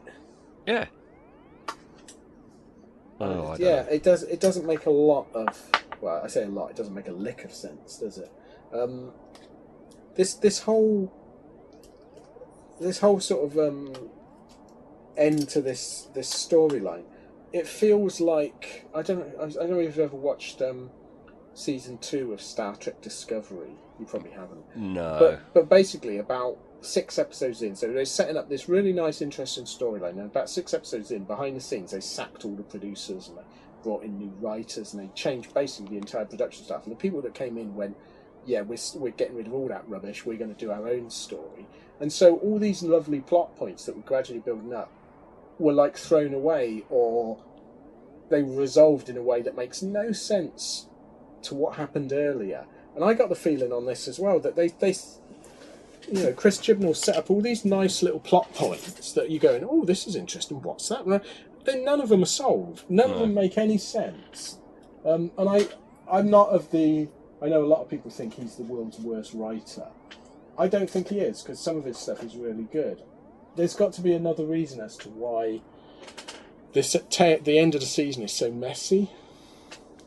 [0.66, 0.86] Yeah.
[3.20, 3.88] Oh, I don't yeah, know.
[3.90, 4.22] it does.
[4.24, 5.70] It doesn't make a lot of.
[6.00, 6.70] Well, I say a lot.
[6.70, 8.32] It doesn't make a lick of sense, does it?
[8.72, 9.12] Um,
[10.14, 11.12] this this whole
[12.80, 13.92] this whole sort of um,
[15.16, 17.04] end to this this storyline.
[17.52, 19.42] It feels like I don't know.
[19.42, 20.90] I I don't know if you've ever watched um,
[21.52, 23.72] season two of Star Trek Discovery.
[23.98, 24.64] You probably haven't.
[24.74, 25.16] No.
[25.18, 29.64] But but basically, about six episodes in, so they're setting up this really nice, interesting
[29.64, 30.10] storyline.
[30.10, 33.42] And about six episodes in, behind the scenes, they sacked all the producers and they
[33.82, 36.84] brought in new writers and they changed basically the entire production staff.
[36.84, 37.96] And the people that came in went,
[38.46, 40.24] "Yeah, we're we're getting rid of all that rubbish.
[40.24, 41.66] We're going to do our own story."
[42.00, 44.90] And so all these lovely plot points that were gradually building up
[45.58, 47.38] were like thrown away or
[48.30, 50.86] they were resolved in a way that makes no sense
[51.42, 52.66] to what happened earlier.
[52.94, 54.94] And I got the feeling on this as well that they, they
[56.08, 59.66] you know, Chris Chibnall set up all these nice little plot points that you're going,
[59.68, 60.62] oh, this is interesting.
[60.62, 61.22] What's that?
[61.64, 62.84] Then none of them are solved.
[62.88, 64.58] None of them make any sense.
[65.04, 65.68] Um, and I,
[66.10, 67.08] I'm not of the.
[67.42, 69.88] I know a lot of people think he's the world's worst writer.
[70.58, 73.02] I don't think he is because some of his stuff is really good.
[73.56, 75.62] There's got to be another reason as to why
[76.72, 79.10] this ta the end of the season is so messy.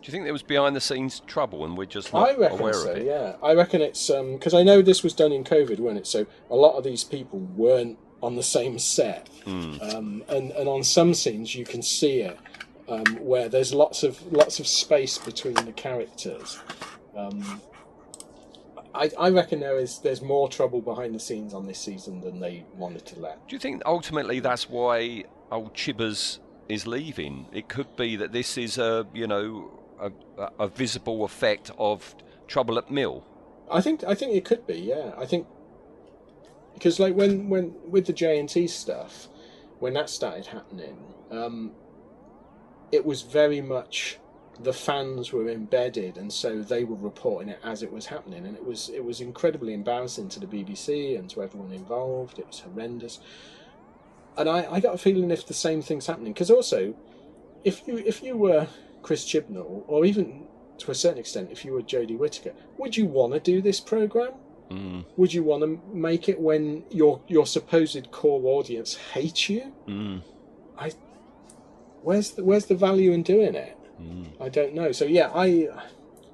[0.04, 2.60] Do you think there was behind the scenes trouble and we're just not I reckon
[2.60, 2.91] aware so.
[2.91, 3.06] of it?
[3.06, 6.08] Yeah, I reckon it's because I know this was done in COVID, wasn't it?
[6.08, 9.76] So a lot of these people weren't on the same set, Hmm.
[9.82, 12.38] um, and and on some scenes you can see it
[12.89, 16.60] um, where there's lots of lots of space between the characters.
[17.16, 17.62] Um,
[18.93, 22.41] I, I reckon there is there's more trouble behind the scenes on this season than
[22.41, 23.47] they wanted to let.
[23.47, 27.45] Do you think ultimately that's why old Chibbers is leaving?
[27.54, 29.80] It could be that this is a you know
[30.38, 32.16] a, a- visible effect of
[32.47, 33.26] trouble at Mill.
[33.72, 35.14] I think I think it could be, yeah.
[35.18, 35.47] I think
[36.74, 39.28] because like when when with the J and T stuff,
[39.80, 40.97] when that started happening,
[41.32, 41.72] um,
[42.91, 44.20] it was very much
[44.60, 48.56] the fans were embedded, and so they were reporting it as it was happening, and
[48.56, 52.38] it was it was incredibly embarrassing to the BBC and to everyone involved.
[52.39, 53.20] It was horrendous,
[54.38, 56.93] and I, I got a feeling if the same thing's happening, because also,
[57.64, 58.68] if you if you were
[59.04, 60.47] Chris Chibnall, or even
[60.80, 63.80] to a certain extent, if you were Jodie Whittaker, would you want to do this
[63.80, 64.32] program?
[64.72, 69.72] Mm, Would you want to make it when your your supposed core audience hates you?
[69.88, 70.22] mm,
[70.80, 70.91] I
[72.01, 73.78] where's the, where's the value in doing it?
[74.01, 74.26] mm.
[74.41, 74.91] I don't know.
[74.91, 75.68] So yeah, I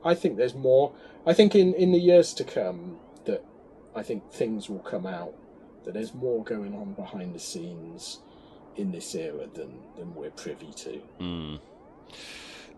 [0.05, 0.93] I think there's more.
[1.26, 3.43] I think in in the years to come that
[3.95, 5.34] I think things will come out
[5.84, 8.20] that there's more going on behind the scenes
[8.76, 11.59] in this era than than we're privy to.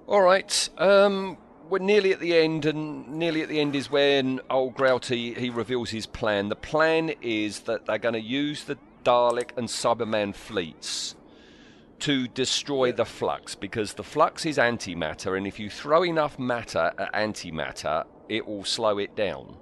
[0.07, 0.69] All right.
[0.77, 1.37] Um,
[1.69, 5.49] we're nearly at the end, and nearly at the end is when old Grouty he
[5.49, 6.49] reveals his plan.
[6.49, 11.15] The plan is that they're going to use the Dalek and Cyberman fleets
[11.99, 16.91] to destroy the flux because the flux is antimatter, and if you throw enough matter
[16.97, 19.55] at antimatter, it will slow it down.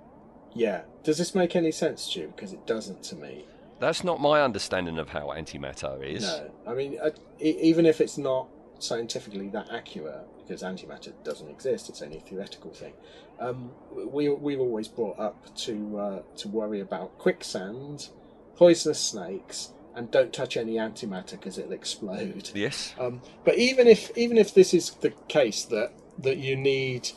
[0.56, 0.84] Yeah.
[1.04, 2.28] Does this make any sense, Stu?
[2.36, 3.46] Because it doesn't to me.
[3.80, 6.24] That's not my understanding of how antimatter is.
[6.24, 7.00] No, I mean,
[7.40, 8.48] e- even if it's not
[8.84, 12.94] scientifically that accurate, because antimatter doesn't exist, it's only a theoretical thing.
[13.40, 18.10] Um, we we've always brought up to uh, to worry about quicksand,
[18.56, 22.52] poisonous snakes, and don't touch any antimatter because it'll explode.
[22.54, 22.94] Yes.
[23.00, 27.12] Um, but even if even if this is the case that that you need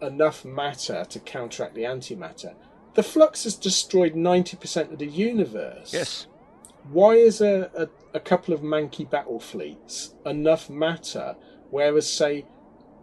[0.00, 2.54] enough matter to counteract the antimatter,
[2.94, 5.92] the flux has destroyed ninety percent of the universe.
[5.92, 6.26] Yes.
[6.90, 11.36] Why is a, a, a couple of manky battle fleets enough matter,
[11.70, 12.44] whereas say,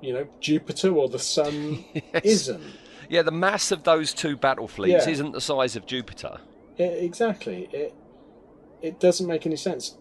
[0.02, 2.24] you know, Jupiter or the Sun Yes.
[2.24, 2.64] isn't?
[3.10, 5.12] Yeah, the mass of those two battle fleets Yeah.
[5.14, 6.40] isn't the size of Jupiter.
[6.80, 7.70] I- exactly.
[7.72, 7.94] It
[8.82, 9.98] it doesn't make any sense.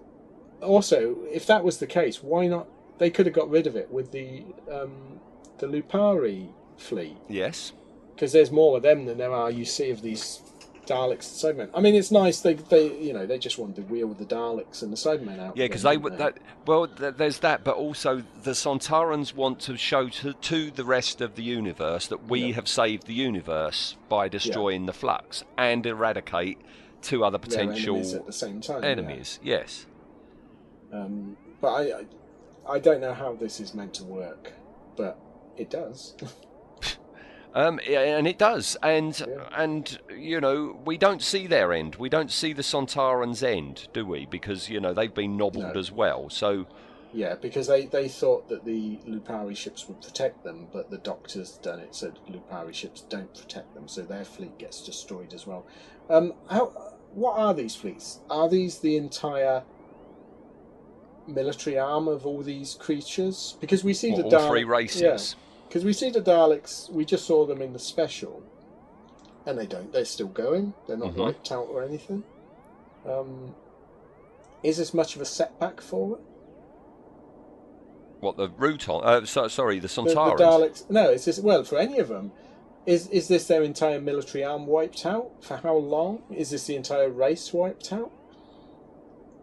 [0.60, 2.66] Also, if that was the case, why not?
[2.98, 5.20] They could have got rid of it with the um,
[5.58, 7.72] the Lupari fleet Yes.
[8.14, 10.40] because there's more of them than there are you see of these
[10.86, 11.70] Daleks and Cybermen.
[11.74, 14.82] I mean, it's nice they they you know they just wanted to wheel the Daleks
[14.82, 15.56] and the Cybermen out.
[15.56, 16.18] Yeah, because they would.
[16.18, 20.84] That, well, th- there's that, but also the Sontarans want to show to, to the
[20.84, 22.54] rest of the universe that we Yeah.
[22.54, 26.58] have saved the universe by destroying the flux and eradicate
[27.02, 28.82] two other potential enemies at the same time.
[28.82, 28.88] yeah.
[28.90, 29.38] enemies.
[29.42, 29.86] Yes.
[30.92, 32.04] Um, but I, I
[32.66, 34.52] I don't know how this is meant to work,
[34.96, 35.18] but
[35.56, 36.14] it does.
[37.56, 39.48] Um, and it does, and Yeah.
[39.56, 41.94] and you know we don't see their end.
[41.96, 44.26] We don't see the Sontarans' end, do we?
[44.26, 45.78] Because you know they've been nobbled No.
[45.80, 46.28] as well.
[46.30, 46.66] So
[47.12, 51.52] Yeah, because they, they thought that the Lupari ships would protect them, but the Doctor's
[51.58, 55.64] done it so Lupari ships don't protect them, so their fleet gets destroyed as well.
[56.10, 56.72] Um, how?
[57.14, 58.18] What are these fleets?
[58.28, 59.62] Are these the entire
[61.28, 63.56] military arm of all these creatures?
[63.60, 65.36] Because we see all, the all three Dalek- races.
[65.74, 68.44] Because we see the Daleks, we just saw them in the special,
[69.44, 69.92] and they don't.
[69.92, 70.72] They're still going.
[70.86, 71.16] They're not Mhm.
[71.16, 72.22] wiped out or anything.
[73.04, 73.56] Um,
[74.62, 76.20] is this much of a setback for it?
[78.20, 79.04] What the Rutan?
[79.04, 80.88] Uh, so, sorry, the The, the Daleks.
[80.88, 82.30] No, it's just well for any of them.
[82.86, 85.32] Is is this their entire military arm wiped out?
[85.40, 86.22] For how long?
[86.30, 88.12] Is this the entire race wiped out?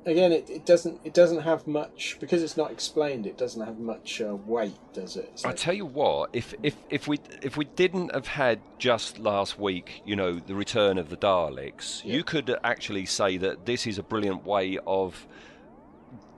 [0.06, 3.28] Again, it, it doesn't it doesn't have much because it's not explained.
[3.28, 5.30] It doesn't have much uh, weight, does it?
[5.34, 9.20] It's I tell you what, if if if we if we didn't have had just
[9.20, 12.16] last week, you know, the return of the Daleks, Yeah.
[12.16, 15.28] you could actually say that this is a brilliant way of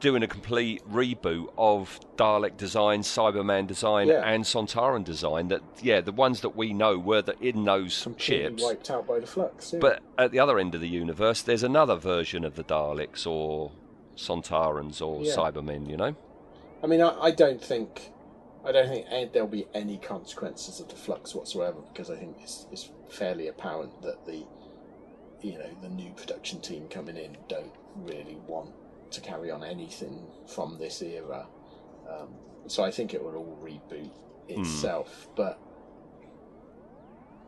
[0.04, 4.22] doing a complete reboot of Dalek design, Cyberman design, Yeah.
[4.30, 5.48] and Sontaran design.
[5.48, 8.64] That yeah, the ones that we know were the, in those completely ships.
[8.64, 9.72] wiped out by the flux.
[9.72, 9.80] yeah.
[9.80, 13.72] But at the other end of the universe, there's another version of the Daleks or
[14.18, 15.34] Sontarans or Yeah.
[15.36, 15.90] Cybermen.
[15.90, 16.16] You know.
[16.84, 18.12] I mean, I, I don't think,
[18.66, 22.68] I don't think there'll be any consequences of the flux whatsoever because I think it's,
[22.74, 24.44] it's fairly apparent that the,
[25.42, 28.72] you know, the new production team coming in don't really want
[29.14, 31.48] to carry on anything from this era.
[32.10, 32.30] Um,
[32.68, 34.10] so I think it will all reboot
[34.50, 35.28] itself.
[35.36, 35.60] But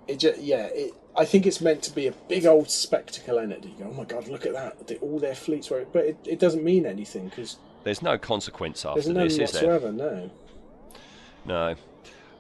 [0.08, 0.94] it just, yeah, it.
[1.18, 3.64] I think it's meant to be a big old spectacle in it.
[3.64, 4.88] You go, oh my god, look at that!
[4.88, 8.86] They, all their fleets were, but it, it doesn't mean anything because There's no consequence
[8.86, 9.70] after there's none this, is there?
[9.72, 9.92] whatsoever.
[9.92, 10.30] No.
[11.46, 11.76] No.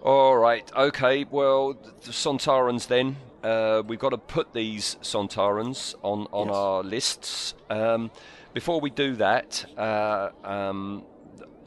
[0.03, 0.69] All right.
[0.75, 1.23] Okay.
[1.29, 1.73] Well,
[2.03, 3.15] the Sontarans then.
[3.43, 6.55] Uh, we've got to put these Sontarans on on Yes.
[6.55, 7.53] our lists.
[7.69, 8.11] Um,
[8.55, 11.03] before we do that, uh, um,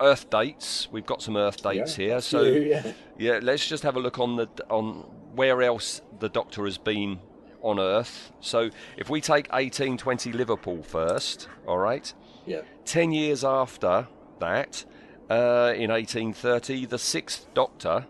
[0.00, 0.88] Earth dates.
[0.90, 2.20] We've got some Earth dates Yeah, here.
[2.20, 2.92] So yeah.
[3.18, 5.04] yeah, let's just have a look on the on
[5.36, 7.20] where else the Doctor has been
[7.62, 8.32] on Earth.
[8.40, 12.12] So if we take 1820 Liverpool first, all right.
[12.46, 12.62] Yeah.
[12.84, 14.08] Ten years after
[14.40, 14.84] that,
[15.28, 18.06] uh, in 1830, the Sixth Doctor.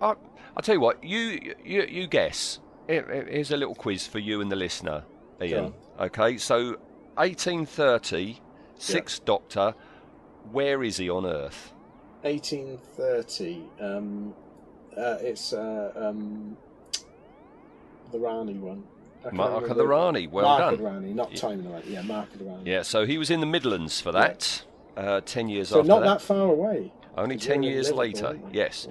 [0.00, 0.08] I,
[0.54, 1.02] I'll tell you what.
[1.02, 2.60] You you, you guess.
[2.88, 5.04] Here- here- Here's a little quiz for you and the listener,
[5.40, 5.72] Ian.
[5.98, 6.76] Okay, so
[7.14, 8.40] 1830,
[8.76, 9.74] Sixth Doctor.
[10.50, 11.72] Where is he on Earth?
[12.22, 13.62] 1830.
[13.80, 14.34] Um,
[14.96, 16.56] uh, it's uh, um,
[18.10, 18.84] the Rani one.
[19.32, 20.26] Mark of the Rani.
[20.26, 20.74] Well Mark done.
[20.74, 21.84] of Rani, not Time of the Rani.
[21.88, 22.68] Yeah, Mark of the Rani.
[22.70, 24.64] Yeah, so he was in the Midlands for that.
[24.96, 26.06] Uh, ten years So after not that.
[26.18, 26.92] that far away.
[27.16, 28.88] Only 10 years later, yes.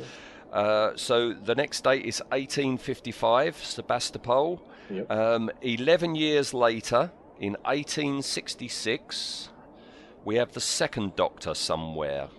[0.54, 4.62] Uh, so the next date is 1855, Sebastopol.
[4.92, 5.12] Yep.
[5.12, 7.12] Um, 11 years later,
[7.42, 9.50] in 1866,
[10.24, 12.30] we have the second Doctor somewhere.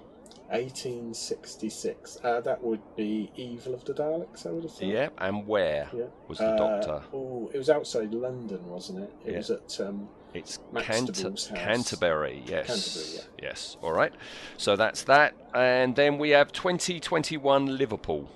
[0.51, 2.19] 1866.
[2.23, 4.83] Uh, that would be Evil of the Daleks, I would have thought.
[4.83, 6.05] Yeah, and where Yeah.
[6.29, 7.03] was the Doctor?
[7.13, 9.13] Oh, it was outside London, wasn't it?
[9.27, 9.39] It Yeah.
[9.39, 9.81] was at.
[9.81, 11.31] Um, It's Canter-.
[11.55, 12.67] Canterbury, yes.
[12.67, 14.13] Canterbury, Yes, all right.
[14.57, 15.35] So that's that.
[15.53, 18.29] And then we have 2021 Liverpool.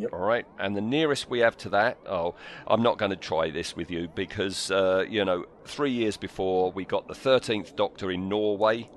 [0.00, 0.12] Yep.
[0.14, 0.46] All right.
[0.58, 2.34] And the nearest we have to that, oh,
[2.66, 6.72] I'm not going to try this with you because, uh, you know, three years before
[6.72, 8.88] we got the 13th Doctor in Norway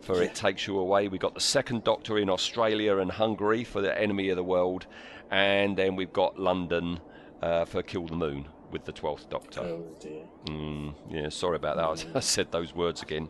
[0.00, 1.08] for It Takes You Away.
[1.08, 4.86] We got the second Doctor in Australia and Hungary for The Enemy of the World.
[5.30, 7.00] And then we've got London
[7.42, 9.60] uh, for Kill the Moon with the 12th Doctor.
[9.60, 10.24] oh dear.
[10.46, 12.16] Mm, yeah, sorry about that.
[12.16, 13.28] I said those words again.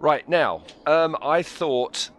[0.00, 2.10] Right now, um, I thought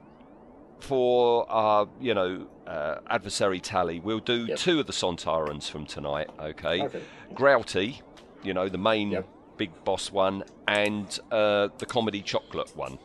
[0.79, 4.57] for our, you know, uh, adversary tally, we'll do Yep.
[4.57, 6.29] two of the Sontarans from tonight.
[6.39, 6.83] Okay.
[6.83, 7.01] Okay.
[7.33, 8.01] Grouty,
[8.43, 9.27] you know, the main Yep.
[9.57, 12.97] big boss one, and uh, the comedy chocolate one.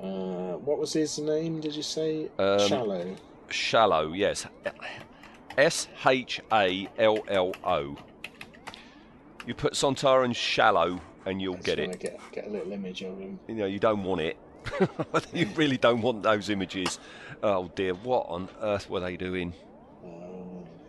[0.00, 1.60] Uh, what was his name?
[1.60, 3.16] Did you say Um, Shallow?
[3.48, 4.46] Shallow, yes.
[5.56, 7.96] S H A L L O.
[9.46, 12.00] You put Sontaran shallow and you'll get it.
[12.00, 13.38] Get, get a little image of him.
[13.46, 14.36] You know, you don't want it.
[15.32, 16.98] you really don't want those images.
[17.42, 19.52] Oh dear, what on earth were they doing?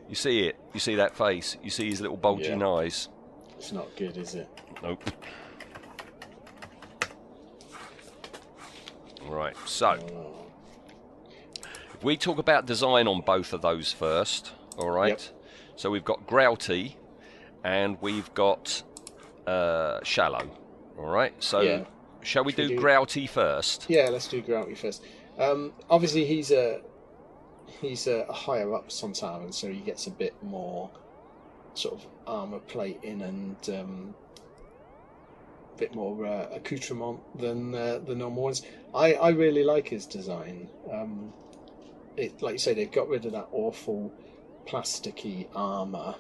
[0.08, 0.56] You see it.
[0.74, 1.58] You see that face.
[1.64, 2.70] You see his little bulging Yeah.
[2.70, 3.10] eyes.
[3.58, 4.48] it's not good, is it?
[4.84, 5.04] Nope.
[9.28, 9.98] Right, so
[12.04, 15.10] we talk about design on both of those first, all right?
[15.10, 15.22] Yep.
[15.78, 16.96] So we've got Grouty
[17.64, 18.84] and we've got
[19.48, 20.48] uh, Shallow,
[20.98, 21.34] all right?
[21.44, 21.84] So Yeah.
[22.26, 23.86] Shall we do we do- Grouty first?
[23.90, 25.04] Yeah, let's do Grouty first.
[25.38, 26.82] Um, obviously, he's a
[27.82, 30.90] he's a higher up Sontaran, so he gets a bit more
[31.74, 34.16] sort of armor plating and um,
[35.74, 38.62] a bit more uh, accoutrement than uh, the normal ones.
[38.94, 40.70] I, I really like his design.
[40.92, 41.34] Um,
[42.16, 44.14] it, like you say, they've got rid of that awful
[44.66, 46.16] plasticky armor,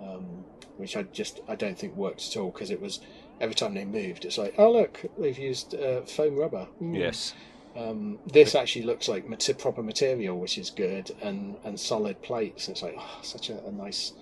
[0.00, 0.44] um,
[0.78, 3.00] which I just I don't think worked at all because it was
[3.40, 6.66] every time they moved, it's like oh look, they've used uh, foam rubber.
[6.80, 6.98] Mm.
[6.98, 7.34] Yes.
[7.76, 12.68] Um, this actually looks like mate- proper material, which is good, and, and solid plates.
[12.68, 14.12] It's like oh, such a, a nice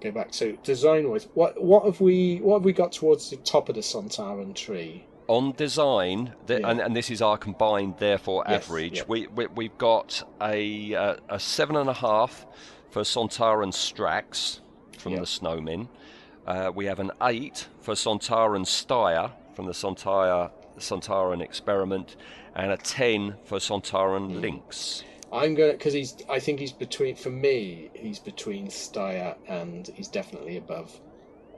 [0.00, 0.28] go back.
[0.32, 3.74] So design wise, what what have we what have we got towards the top of
[3.74, 5.06] the Sontaran tree?
[5.26, 6.68] On design, th- Yeah.
[6.70, 11.40] and, and this is our combined, therefore, Yes, average, we, we, we've got a, a
[11.40, 12.44] seven and a half
[12.90, 14.60] for Sontaran Strax
[14.98, 15.88] from the Snowmen.
[16.46, 22.16] Uh, we have an eight for Sontaran Styre from the Sontara, Sontaran Experiment,
[22.54, 25.02] and a ten for Sontaran Linx.
[25.32, 30.08] I'm gonna because he's I think he's between for me he's between Styre and he's
[30.08, 31.00] definitely above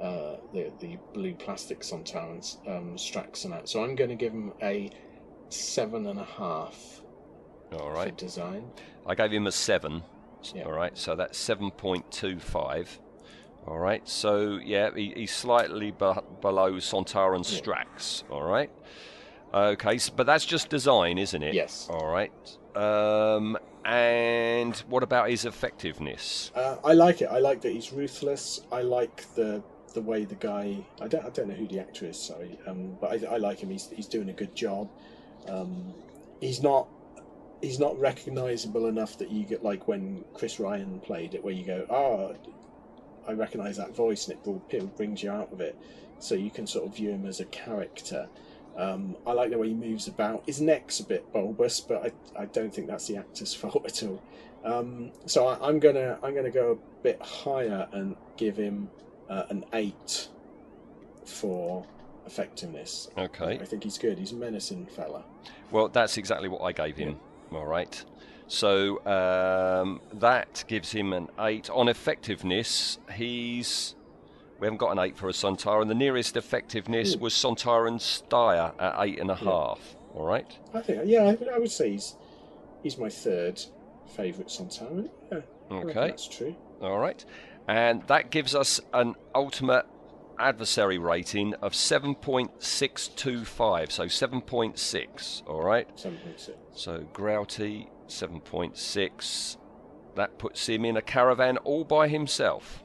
[0.01, 3.69] uh, the the blue plastic Sontarans um, Strax that.
[3.69, 4.91] So I'm going to give him a
[5.51, 6.75] 7.5
[7.79, 8.17] All right.
[8.17, 8.71] design.
[9.07, 10.03] I gave him a seven.
[10.55, 10.65] Yeah.
[10.65, 13.01] All right, so that's seven point two five.
[13.67, 18.23] All right, so yeah, he, he's slightly be- below Sontaran Strax.
[18.31, 18.71] All right,
[19.53, 21.55] okay, so, but that's just design, isn't it?
[21.55, 21.89] Yes.
[21.91, 22.33] All right.
[22.77, 26.53] Um, and what about his effectiveness?
[26.55, 27.27] Uh, I like it.
[27.27, 28.61] I like that he's ruthless.
[28.71, 29.63] I like the
[29.95, 30.85] the way the guy.
[31.01, 31.25] I don't.
[31.25, 32.21] I don't know who the actor is.
[32.21, 33.71] Sorry, um, but I, I like him.
[33.71, 34.89] He's he's doing a good job.
[35.49, 35.95] Um,
[36.41, 36.89] he's not.
[37.63, 41.65] He's not recognizable enough that you get like when Chris Ryan played it, where you
[41.65, 42.37] go, "Oh,
[43.29, 45.77] I recognize that voice," and it it brings you out of it.
[46.19, 48.29] So you can sort of view him as a character.
[48.77, 50.43] Um, I like the way he moves about.
[50.47, 54.03] His neck's a bit bulbous, but I, I don't think that's the actor's fault at
[54.03, 54.23] all.
[54.65, 58.91] Um, so I, I'm gonna I'm gonna go a bit higher and give him
[59.29, 60.29] uh, an eight
[61.25, 61.87] for
[62.27, 63.09] effectiveness.
[63.17, 63.59] Okay.
[63.61, 64.19] I think he's good.
[64.19, 65.25] He's a menacing fella.
[65.71, 67.17] Well, that's exactly what I gave him.
[67.53, 68.05] All right.
[68.49, 71.69] So um, that gives him an eight.
[71.71, 73.95] On effectiveness, he's.
[74.59, 75.89] We haven't got an eight for a Sontaran.
[75.89, 79.81] The nearest effectiveness was Sontaran Styre at eight and a half.
[80.15, 80.47] All right.
[80.73, 82.17] I think yeah, I, would- I would say he's
[82.83, 83.61] he's my third
[84.17, 85.11] favourite Sontaran.
[85.31, 85.41] Yeah,
[85.71, 85.93] Okay.
[85.93, 86.57] that's true.
[86.81, 87.23] All right.
[87.69, 89.85] And that gives us an ultimate
[90.39, 93.91] adversary rating of 7.625.
[93.93, 95.43] So 7.6.
[95.47, 95.89] All right.
[95.99, 96.57] Seven point six.
[96.75, 99.57] So Grouty, 7.6.
[100.15, 102.83] That puts him in a caravan all by himself.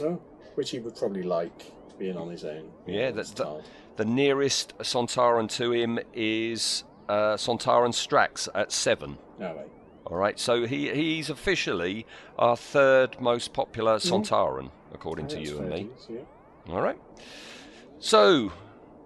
[0.00, 0.20] Oh,
[0.54, 2.70] which he would probably like being on his own.
[2.86, 3.62] Yeah, that's the,
[3.96, 9.16] the nearest Sontaran to him is uh, Sontaran Strax at 7.
[9.38, 9.64] No way.
[10.06, 12.04] All right, so he, he's officially
[12.38, 15.44] our third most popular Sontaran, according to Mm-hmm.
[15.44, 15.90] That's you and me.
[16.66, 16.74] yeah.
[16.74, 16.98] All right.
[18.00, 18.52] So,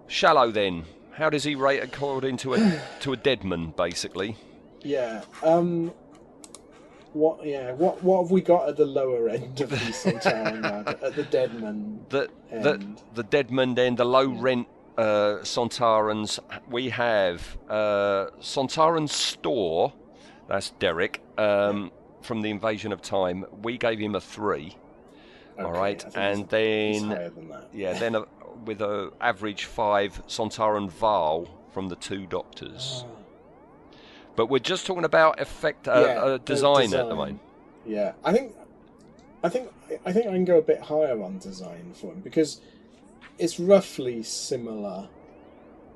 [0.07, 0.85] Shallow then.
[1.11, 4.35] How does he rate according to a to a deadman, basically?
[4.85, 5.23] Yeah.
[5.43, 5.91] Um.
[7.13, 7.45] What?
[7.45, 7.71] Yeah.
[7.73, 8.03] What?
[8.03, 10.87] What have we got at the lower end of the Sontaran lad?
[11.01, 12.05] At the Deadman.
[12.09, 14.67] The the the deadman then the low rent
[14.97, 16.39] uh, Sontarans.
[16.69, 19.91] We have uh, Sontaran Stor.
[20.47, 23.45] That's Derek from the Invasion of Time.
[23.63, 24.77] We gave him a three.
[25.57, 27.01] all Okay, right, I think and then he's
[27.33, 27.69] than that.
[27.73, 28.25] yeah, then a,
[28.65, 33.05] with a average five Sontaran Varl from the Two Doctors.
[34.35, 37.39] But we're just talking about effect uh, Yeah, uh, the design, at the moment.
[37.85, 38.53] Yeah, I think,
[39.43, 39.69] I think,
[40.05, 42.61] I think I can go a bit higher on design for him because
[43.37, 45.07] it's roughly similar,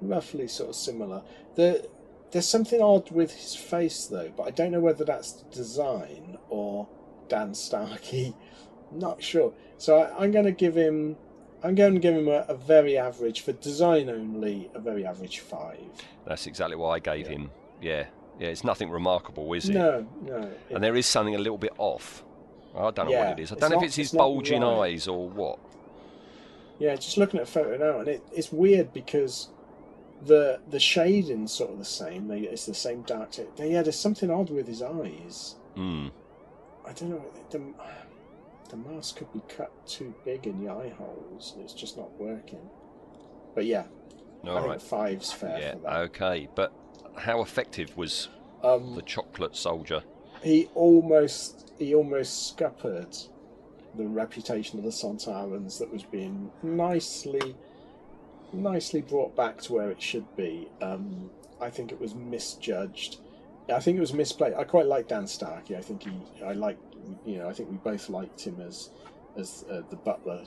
[0.02, 1.24] roughly sort of similar.
[1.56, 1.90] The
[2.32, 6.38] there's something odd with his face though, but I don't know whether that's the design
[6.50, 6.88] or
[7.28, 8.36] Dan Starkey.
[8.92, 9.54] Not sure.
[9.78, 11.16] So I, I'm going to give him.
[11.62, 15.40] I'm going to give him a, a very average for design only, a very average
[15.40, 15.90] five.
[16.26, 17.52] That's exactly what I gave him.
[17.82, 18.06] Yeah,
[18.40, 18.48] yeah.
[18.48, 19.74] It's nothing remarkable, is it?
[19.74, 20.52] No, no.
[20.72, 22.24] And there is something a little bit off.
[22.76, 23.52] I don't know Yeah, what it is.
[23.52, 24.92] I don't know not- if it's his it's bulging right.
[24.92, 25.60] eyes or what.
[26.80, 29.50] Yeah, just looking at a photo now, and it, it's weird because
[30.26, 32.28] the the shading's sort of the same.
[32.28, 33.32] They, it's the same dark.
[33.58, 35.56] Yeah, there's something odd with his eyes.
[35.76, 36.08] Hmm.
[36.88, 37.26] I don't know.
[37.50, 37.62] The,
[38.70, 41.54] the mask could be cut too big in the eye holes.
[41.56, 42.70] and It's just not working.
[43.56, 43.84] But yeah,
[44.46, 44.82] I All think right.
[44.82, 45.72] five's fair Yeah.
[45.74, 45.94] for that.
[45.98, 46.48] Okay.
[46.56, 46.72] But
[47.20, 48.30] how effective was
[48.64, 50.04] Um, the chocolate soldier?
[50.44, 53.16] he almost he almost scuppered
[53.96, 57.56] the reputation of the Sontarans that was being nicely
[58.54, 60.70] nicely brought back to where it should be.
[60.82, 61.30] Um,
[61.62, 63.18] I think it was misjudged.
[63.74, 64.58] I think it was misplayed.
[64.58, 65.76] I quite like Dan Starkey.
[65.76, 66.12] I think he.
[66.44, 66.78] I like.
[67.26, 67.50] You know.
[67.50, 68.90] I think we both liked him as
[69.38, 70.44] as uh, the butler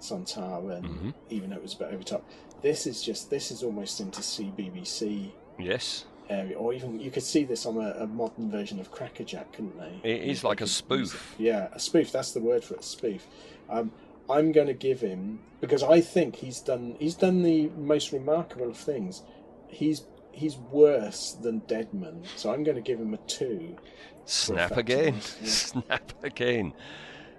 [0.00, 1.14] Sontaran, Mhm.
[1.30, 2.24] even though it was a bit over top.
[2.62, 3.30] This is just.
[3.30, 6.04] This is almost into CBBC Yes.
[6.28, 9.78] area, or even you could see this on a, a modern version of Crackerjack, couldn't
[9.78, 10.10] they?
[10.10, 11.34] It is like a spoof.
[11.38, 12.12] Yeah, a spoof.
[12.12, 12.84] That's the word for it.
[12.84, 13.26] Spoof.
[13.70, 13.92] Um,
[14.28, 16.96] I'm going to give him because I think he's done.
[16.98, 19.22] He's done the most remarkable of things.
[19.68, 23.76] He's he's worse than Deadman, so I'm going to give him a two.
[24.24, 25.14] Snap again.
[25.14, 25.52] effectiveness,
[25.86, 26.72] Snap again.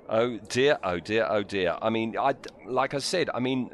[0.10, 1.78] Oh dear, oh dear, oh dear.
[1.82, 2.34] I mean, I,
[2.66, 3.70] like I said, I mean,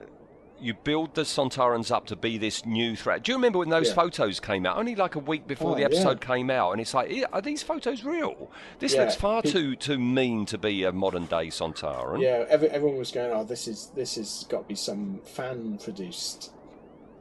[0.64, 3.24] you build the Sontarans up to be this new threat.
[3.24, 3.96] Do you remember when those Yeah.
[3.96, 4.78] photos came out?
[4.78, 5.88] Only like a week before Oh, the yeah.
[5.88, 8.50] episode came out, and it's like, "Eh, are these photos real?
[8.80, 12.22] This Yeah, looks far too too mean to be a modern day Sontaran.
[12.22, 15.78] Yeah, every, everyone was going, "Oh, this is this has got to be some fan
[15.84, 16.52] produced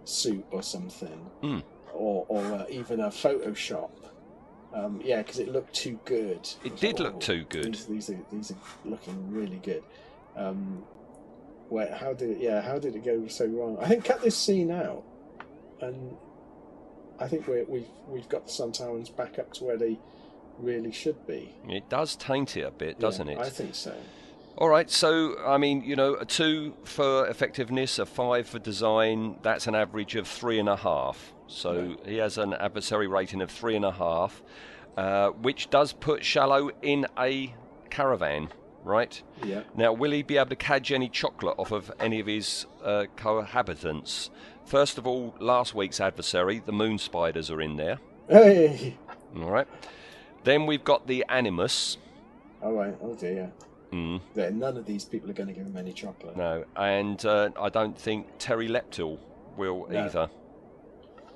[0.05, 1.59] suit or something, Hmm.
[1.93, 3.91] or or uh, even a Photoshop."
[4.75, 6.49] Um, yeah, because it looked too good.
[6.65, 7.75] It was did like, look too good.
[7.75, 9.83] These, these are these are looking really good.
[10.35, 10.85] Um,
[11.73, 13.79] where how did it, yeah how did it go so wrong?
[13.81, 15.03] I think cut this scene out,
[15.81, 16.17] and
[17.19, 19.99] I think we we've we've got the Sontarans back up to where they
[20.59, 21.55] really should be.
[21.69, 23.39] It does taint it a bit, doesn't it?
[23.39, 23.95] I think so.
[24.59, 29.37] All right, so I mean, you know, a two for effectiveness, a five for design.
[29.43, 31.33] That's an average of three and a half.
[31.47, 34.43] So he has an adversary rating of three and a half,
[34.97, 37.55] uh, which does put Shallow in a
[37.91, 38.49] caravan,
[38.85, 39.23] right?
[39.45, 39.63] Yeah.
[39.77, 43.05] Now, will he be able to cadge any chocolate off of any of his uh,
[43.17, 44.31] cohabitants?
[44.65, 47.99] First of all, last week's adversary, the moon spiders, are in there.
[48.29, 48.97] Hey.
[49.37, 49.67] All right.
[50.45, 51.99] Then we've got the animus.
[52.63, 52.95] All right.
[53.03, 53.53] Oh dear.
[53.93, 54.21] Mm.
[54.35, 56.37] Yeah, none of these people are going to give him any chocolate.
[56.37, 59.19] No, and uh, I don't think Terileptil
[59.57, 60.05] will No.
[60.05, 60.31] either.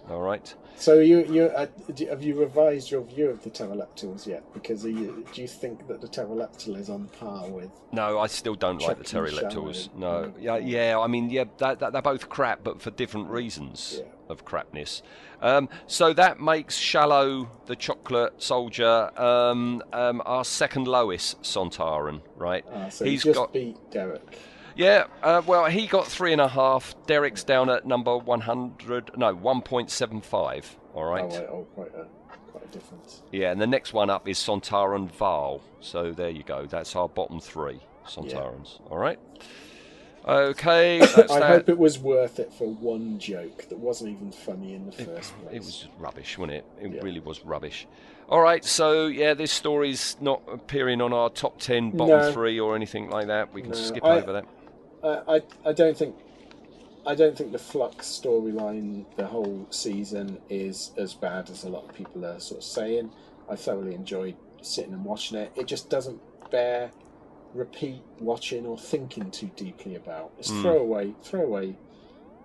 [0.08, 0.54] All right.
[0.78, 4.44] So you you uh, do- have you revised your view of the Terileptils yet?
[4.52, 7.70] Because you, do you think that the Terileptil is on par with?
[7.92, 9.88] No, I still don't like the Leptils.
[9.96, 10.98] No, yeah, yeah.
[10.98, 14.04] I mean, yeah, that, that, they're both crap, but for different reasons Yeah.
[14.28, 15.02] of crapness.
[15.40, 22.64] Um, so that makes Shallow the chocolate soldier um, um, our second lowest Sontaran, right?
[22.70, 24.38] Ah, so He's he just got beat Derek.
[24.76, 26.94] Yeah, uh, well, he got three and a half.
[27.06, 30.64] Derek's down at number 100, no, 1.75.
[30.94, 31.24] All right.
[31.24, 32.06] Oh, right, oh, quite a
[32.52, 33.22] quite a difference.
[33.32, 35.62] Yeah, and the next one up is Sontaran Varl.
[35.80, 36.66] So there you go.
[36.66, 38.80] That's our bottom three Sontarans.
[38.90, 39.18] All right.
[40.26, 41.00] Okay.
[41.02, 41.42] I that.
[41.42, 45.32] hope it was worth it for one joke that wasn't even funny in the first
[45.40, 45.54] place.
[45.54, 46.66] It was rubbish, wasn't it?
[46.80, 47.00] It Yeah.
[47.02, 47.86] really was rubbish.
[48.28, 52.32] All right, so yeah, this story's not appearing on our top ten, bottom No.
[52.32, 53.54] three, or anything like that.
[53.54, 54.46] We can No, skip I- over that.
[55.28, 56.14] I I don't think
[57.06, 61.84] I don't think the Flux storyline the whole season is as bad as a lot
[61.88, 63.10] of people are sort of saying.
[63.48, 65.52] I thoroughly enjoyed sitting and watching it.
[65.54, 66.90] It just doesn't bear
[67.54, 70.32] repeat watching or thinking too deeply about.
[70.38, 70.62] It's Mm.
[70.62, 71.76] throwaway throwaway.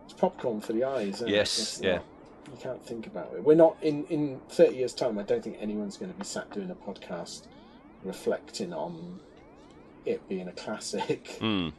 [0.06, 1.24] It's popcorn for the eyes.
[1.26, 1.86] Yes, it?
[1.86, 1.96] Yeah.
[1.96, 2.06] not-
[2.52, 3.44] you can't think about it.
[3.44, 5.18] We're not in in thirty years' time.
[5.18, 7.44] I don't think anyone's going to be sat doing a podcast
[8.04, 9.20] reflecting on
[10.06, 11.38] it being a classic.
[11.40, 11.70] Hmm.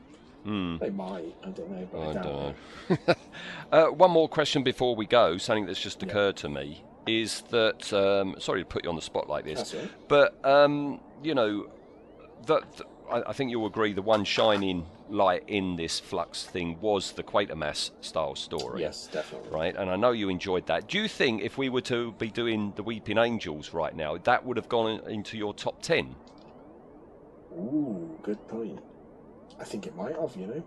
[0.44, 0.76] Hmm.
[0.78, 1.34] They might.
[1.44, 3.14] I don't know, but I, I don't know.
[3.72, 5.38] uh, one more question before we go.
[5.38, 6.08] Something that's just Yeah.
[6.08, 9.58] occurred to me is that um, sorry to put you on the spot like this,
[9.58, 9.90] That's all right.
[10.08, 11.68] but um, you know,
[12.46, 12.62] that
[13.10, 17.22] I, I think you'll agree the one shining light in this flux thing was the
[17.22, 18.80] Quatermass style story.
[18.82, 19.50] Yes, definitely.
[19.50, 20.88] Right, and I know you enjoyed that.
[20.88, 24.44] Do you think if we were to be doing the Weeping Angels right now, that
[24.46, 26.14] would have gone into your top ten?
[27.52, 28.78] Ooh, good point.
[29.62, 30.36] I think it might have.
[30.36, 30.62] You know,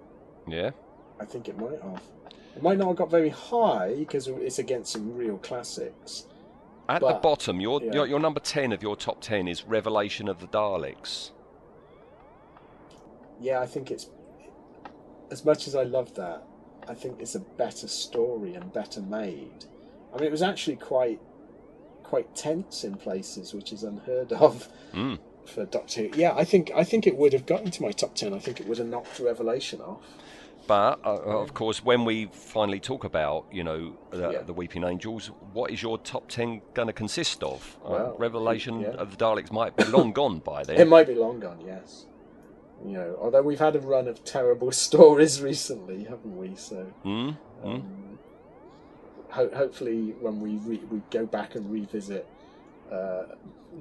[0.48, 0.72] Yeah.
[1.20, 2.02] I think it might have.
[2.56, 6.26] It might not have got very high because it's against some real classics,
[6.88, 7.94] At the bottom, your, yeah.
[7.94, 11.32] your your number ten of your top ten is Revelation of the Daleks.
[13.42, 14.08] Yeah, I think it's
[15.30, 16.44] as much as I love that.
[16.88, 19.66] I think it's a better story and better made.
[20.14, 21.20] I mean, it was actually quite
[22.04, 25.20] quite tense in places, which is unheard of Mm.
[25.48, 26.10] For Doctor Who.
[26.20, 28.34] Yeah, I think I think it would have gotten to my top ten.
[28.34, 30.02] I think it would have knocked Revelation off.
[30.68, 34.42] But uh, of course, when we finally talk about you know the, Yeah.
[34.42, 37.78] the Weeping Angels, what is your top ten going to consist of?
[37.86, 38.88] Uh, Revelation yeah.
[38.90, 40.80] of the Daleks might be long gone by then.
[40.80, 42.06] It might be long gone, yes.
[42.84, 46.56] You know, although we've had a run of terrible stories recently, haven't we?
[46.56, 47.38] So Mm?
[47.64, 47.66] Mm?
[47.76, 48.20] um,
[49.30, 52.28] ho- hopefully, when we re- we go back and revisit,
[52.92, 53.24] uh,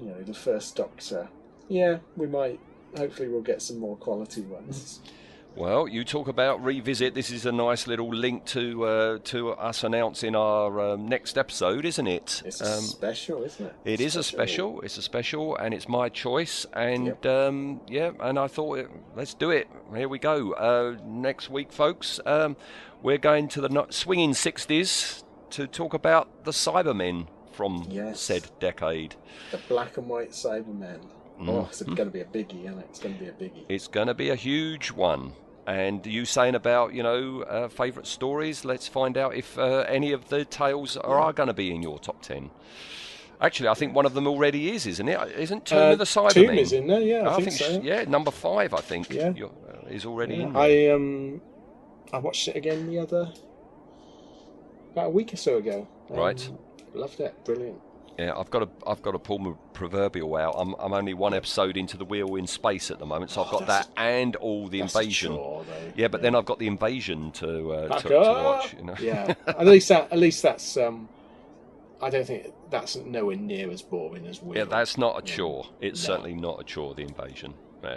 [0.00, 1.28] you know, the first Doctor,
[1.68, 2.60] yeah, we might.
[2.96, 5.00] Hopefully, we'll get some more quality ones.
[5.56, 7.14] Well, you talk about revisit.
[7.14, 11.84] This is a nice little link to uh, to us announcing our um, next episode,
[11.84, 12.42] isn't it?
[12.44, 13.74] It's a special, isn't it?
[13.84, 14.80] It is a special.
[14.80, 16.66] It's a special, and it's my choice.
[16.72, 19.68] And um, yeah, and I thought, let's do it.
[19.94, 20.52] Here we go.
[20.54, 22.56] Uh, next week, folks, um,
[23.02, 28.20] we're going to the no- swinging sixties to talk about the Cybermen from Yes.
[28.20, 29.14] said decade.
[29.52, 30.98] The black and white Cybermen.
[31.40, 31.48] Mm.
[31.48, 32.86] Oh, it's going to be a biggie, isn't it?
[32.90, 33.64] It's going to be a biggie.
[33.68, 35.32] It's going to be a huge one.
[35.66, 38.64] And you saying about you know uh, favourite stories?
[38.64, 41.82] Let's find out if uh, any of the tales are, are going to be in
[41.82, 42.50] your top ten.
[43.40, 45.18] Actually, I think one of them already is, isn't it?
[45.38, 46.32] Isn't Tomb Uh, of the Cybermen?
[46.34, 47.80] Tomb is in there, yeah, I think sh- so.
[47.82, 49.12] Yeah, number five, I think.
[49.12, 49.32] Yeah.
[49.34, 50.52] you're- uh, is already Yeah, in.
[50.52, 50.62] There.
[50.62, 51.40] I um,
[52.12, 53.32] I watched it again the other
[54.92, 55.88] about a week or so ago.
[56.10, 56.50] Um, Right.
[56.94, 57.34] Loved it.
[57.44, 57.80] Brilliant.
[58.18, 60.54] Yeah, I've got to I've got to pull my proverbial out.
[60.56, 63.50] I'm I'm only one episode into the wheel in space at the moment, so I've
[63.50, 65.32] got that and all the invasion.
[65.32, 65.64] chore,
[65.96, 68.74] yeah, but then I've got the invasion to uh, to, to watch.
[68.74, 68.94] You know.
[69.00, 69.34] Yeah.
[69.46, 70.12] at least that.
[70.12, 70.76] At least that's.
[70.76, 71.08] Um,
[72.00, 74.58] I don't think that's nowhere near as boring as Wheel.
[74.58, 75.66] Yeah, that's not a chore.
[75.80, 76.14] It's No.
[76.14, 77.54] certainly not a chore, the invasion.
[77.82, 77.96] Yeah.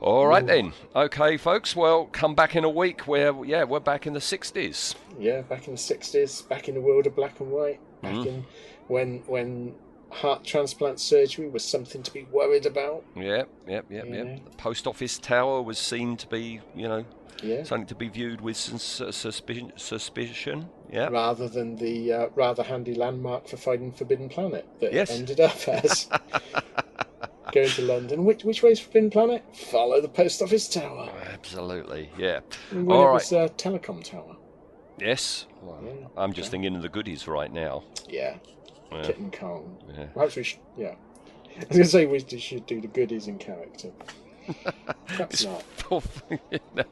[0.00, 0.72] All right then.
[0.94, 1.74] Okay, folks.
[1.76, 4.94] Well, come back in a week where, yeah, we're back in the 60s.
[5.18, 8.26] Yeah, back in the sixties, back in the world of black and white, back Mhm.
[8.26, 8.44] in
[8.88, 9.74] when when
[10.10, 13.02] heart transplant surgery was something to be worried about.
[13.16, 14.14] Yep, yep, yep, Yeah.
[14.14, 14.44] yep.
[14.44, 17.04] The post office tower was seen to be, you know,
[17.42, 17.64] Yeah.
[17.64, 19.72] something to be viewed with sus- suspicion.
[19.76, 20.68] suspicion.
[20.92, 21.08] Yeah.
[21.08, 25.10] rather than the uh, rather handy landmark for finding Forbidden Planet that Yes.
[25.10, 26.08] ended up as.
[27.52, 28.24] Going to London.
[28.24, 29.42] Which which way's Forbidden Planet?
[29.52, 31.10] Follow the post office tower.
[31.32, 32.10] Absolutely.
[32.18, 32.40] Yeah.
[32.70, 33.12] When All it right.
[33.14, 34.36] was uh, telecom tower.
[35.00, 35.46] Yes.
[35.62, 37.82] Well, Yeah, I'm just thinking of the goodies right now.
[38.08, 38.36] Yeah.
[38.94, 39.02] Yeah.
[39.02, 39.76] Kitten Kong.
[39.96, 40.04] Yeah.
[40.14, 40.60] Perhaps we should.
[40.76, 40.94] Yeah.
[41.56, 43.90] I was going to say we should do the goodies in character.
[45.06, 45.64] Perhaps not.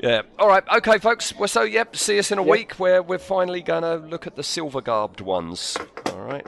[0.00, 0.22] yeah.
[0.38, 0.64] All right.
[0.76, 1.34] Okay, folks.
[1.36, 1.96] Well, so yep.
[1.96, 2.50] See us in a Yep.
[2.50, 5.76] week where we're finally gonna look at the silver garbed ones.
[6.06, 6.46] All right.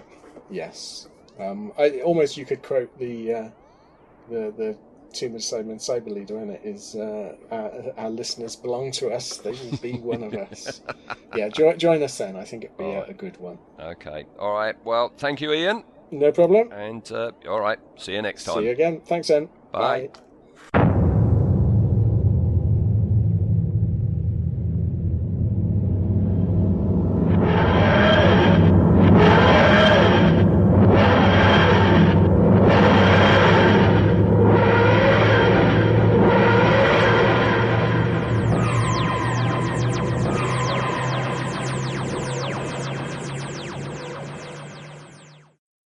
[0.50, 1.08] Yes.
[1.38, 3.48] Um, I, almost you could quote the uh,
[4.30, 4.76] the the
[5.22, 9.38] Of Simon Cyber Leader in it is uh, our, our listeners belong to us.
[9.38, 10.82] They will be one of us.
[11.34, 12.34] Yeah, jo- join us then.
[12.36, 13.58] I think it'd be a, a good one.
[13.78, 14.24] Okay.
[14.38, 14.74] All right.
[14.86, 15.84] Well, thank you, Ian.
[16.10, 16.72] No problem.
[16.72, 17.78] And uh, all right.
[17.96, 18.56] See you next time.
[18.58, 19.00] See you again.
[19.04, 19.48] Thanks, then.
[19.72, 20.08] Bye.
[20.14, 20.20] Bye.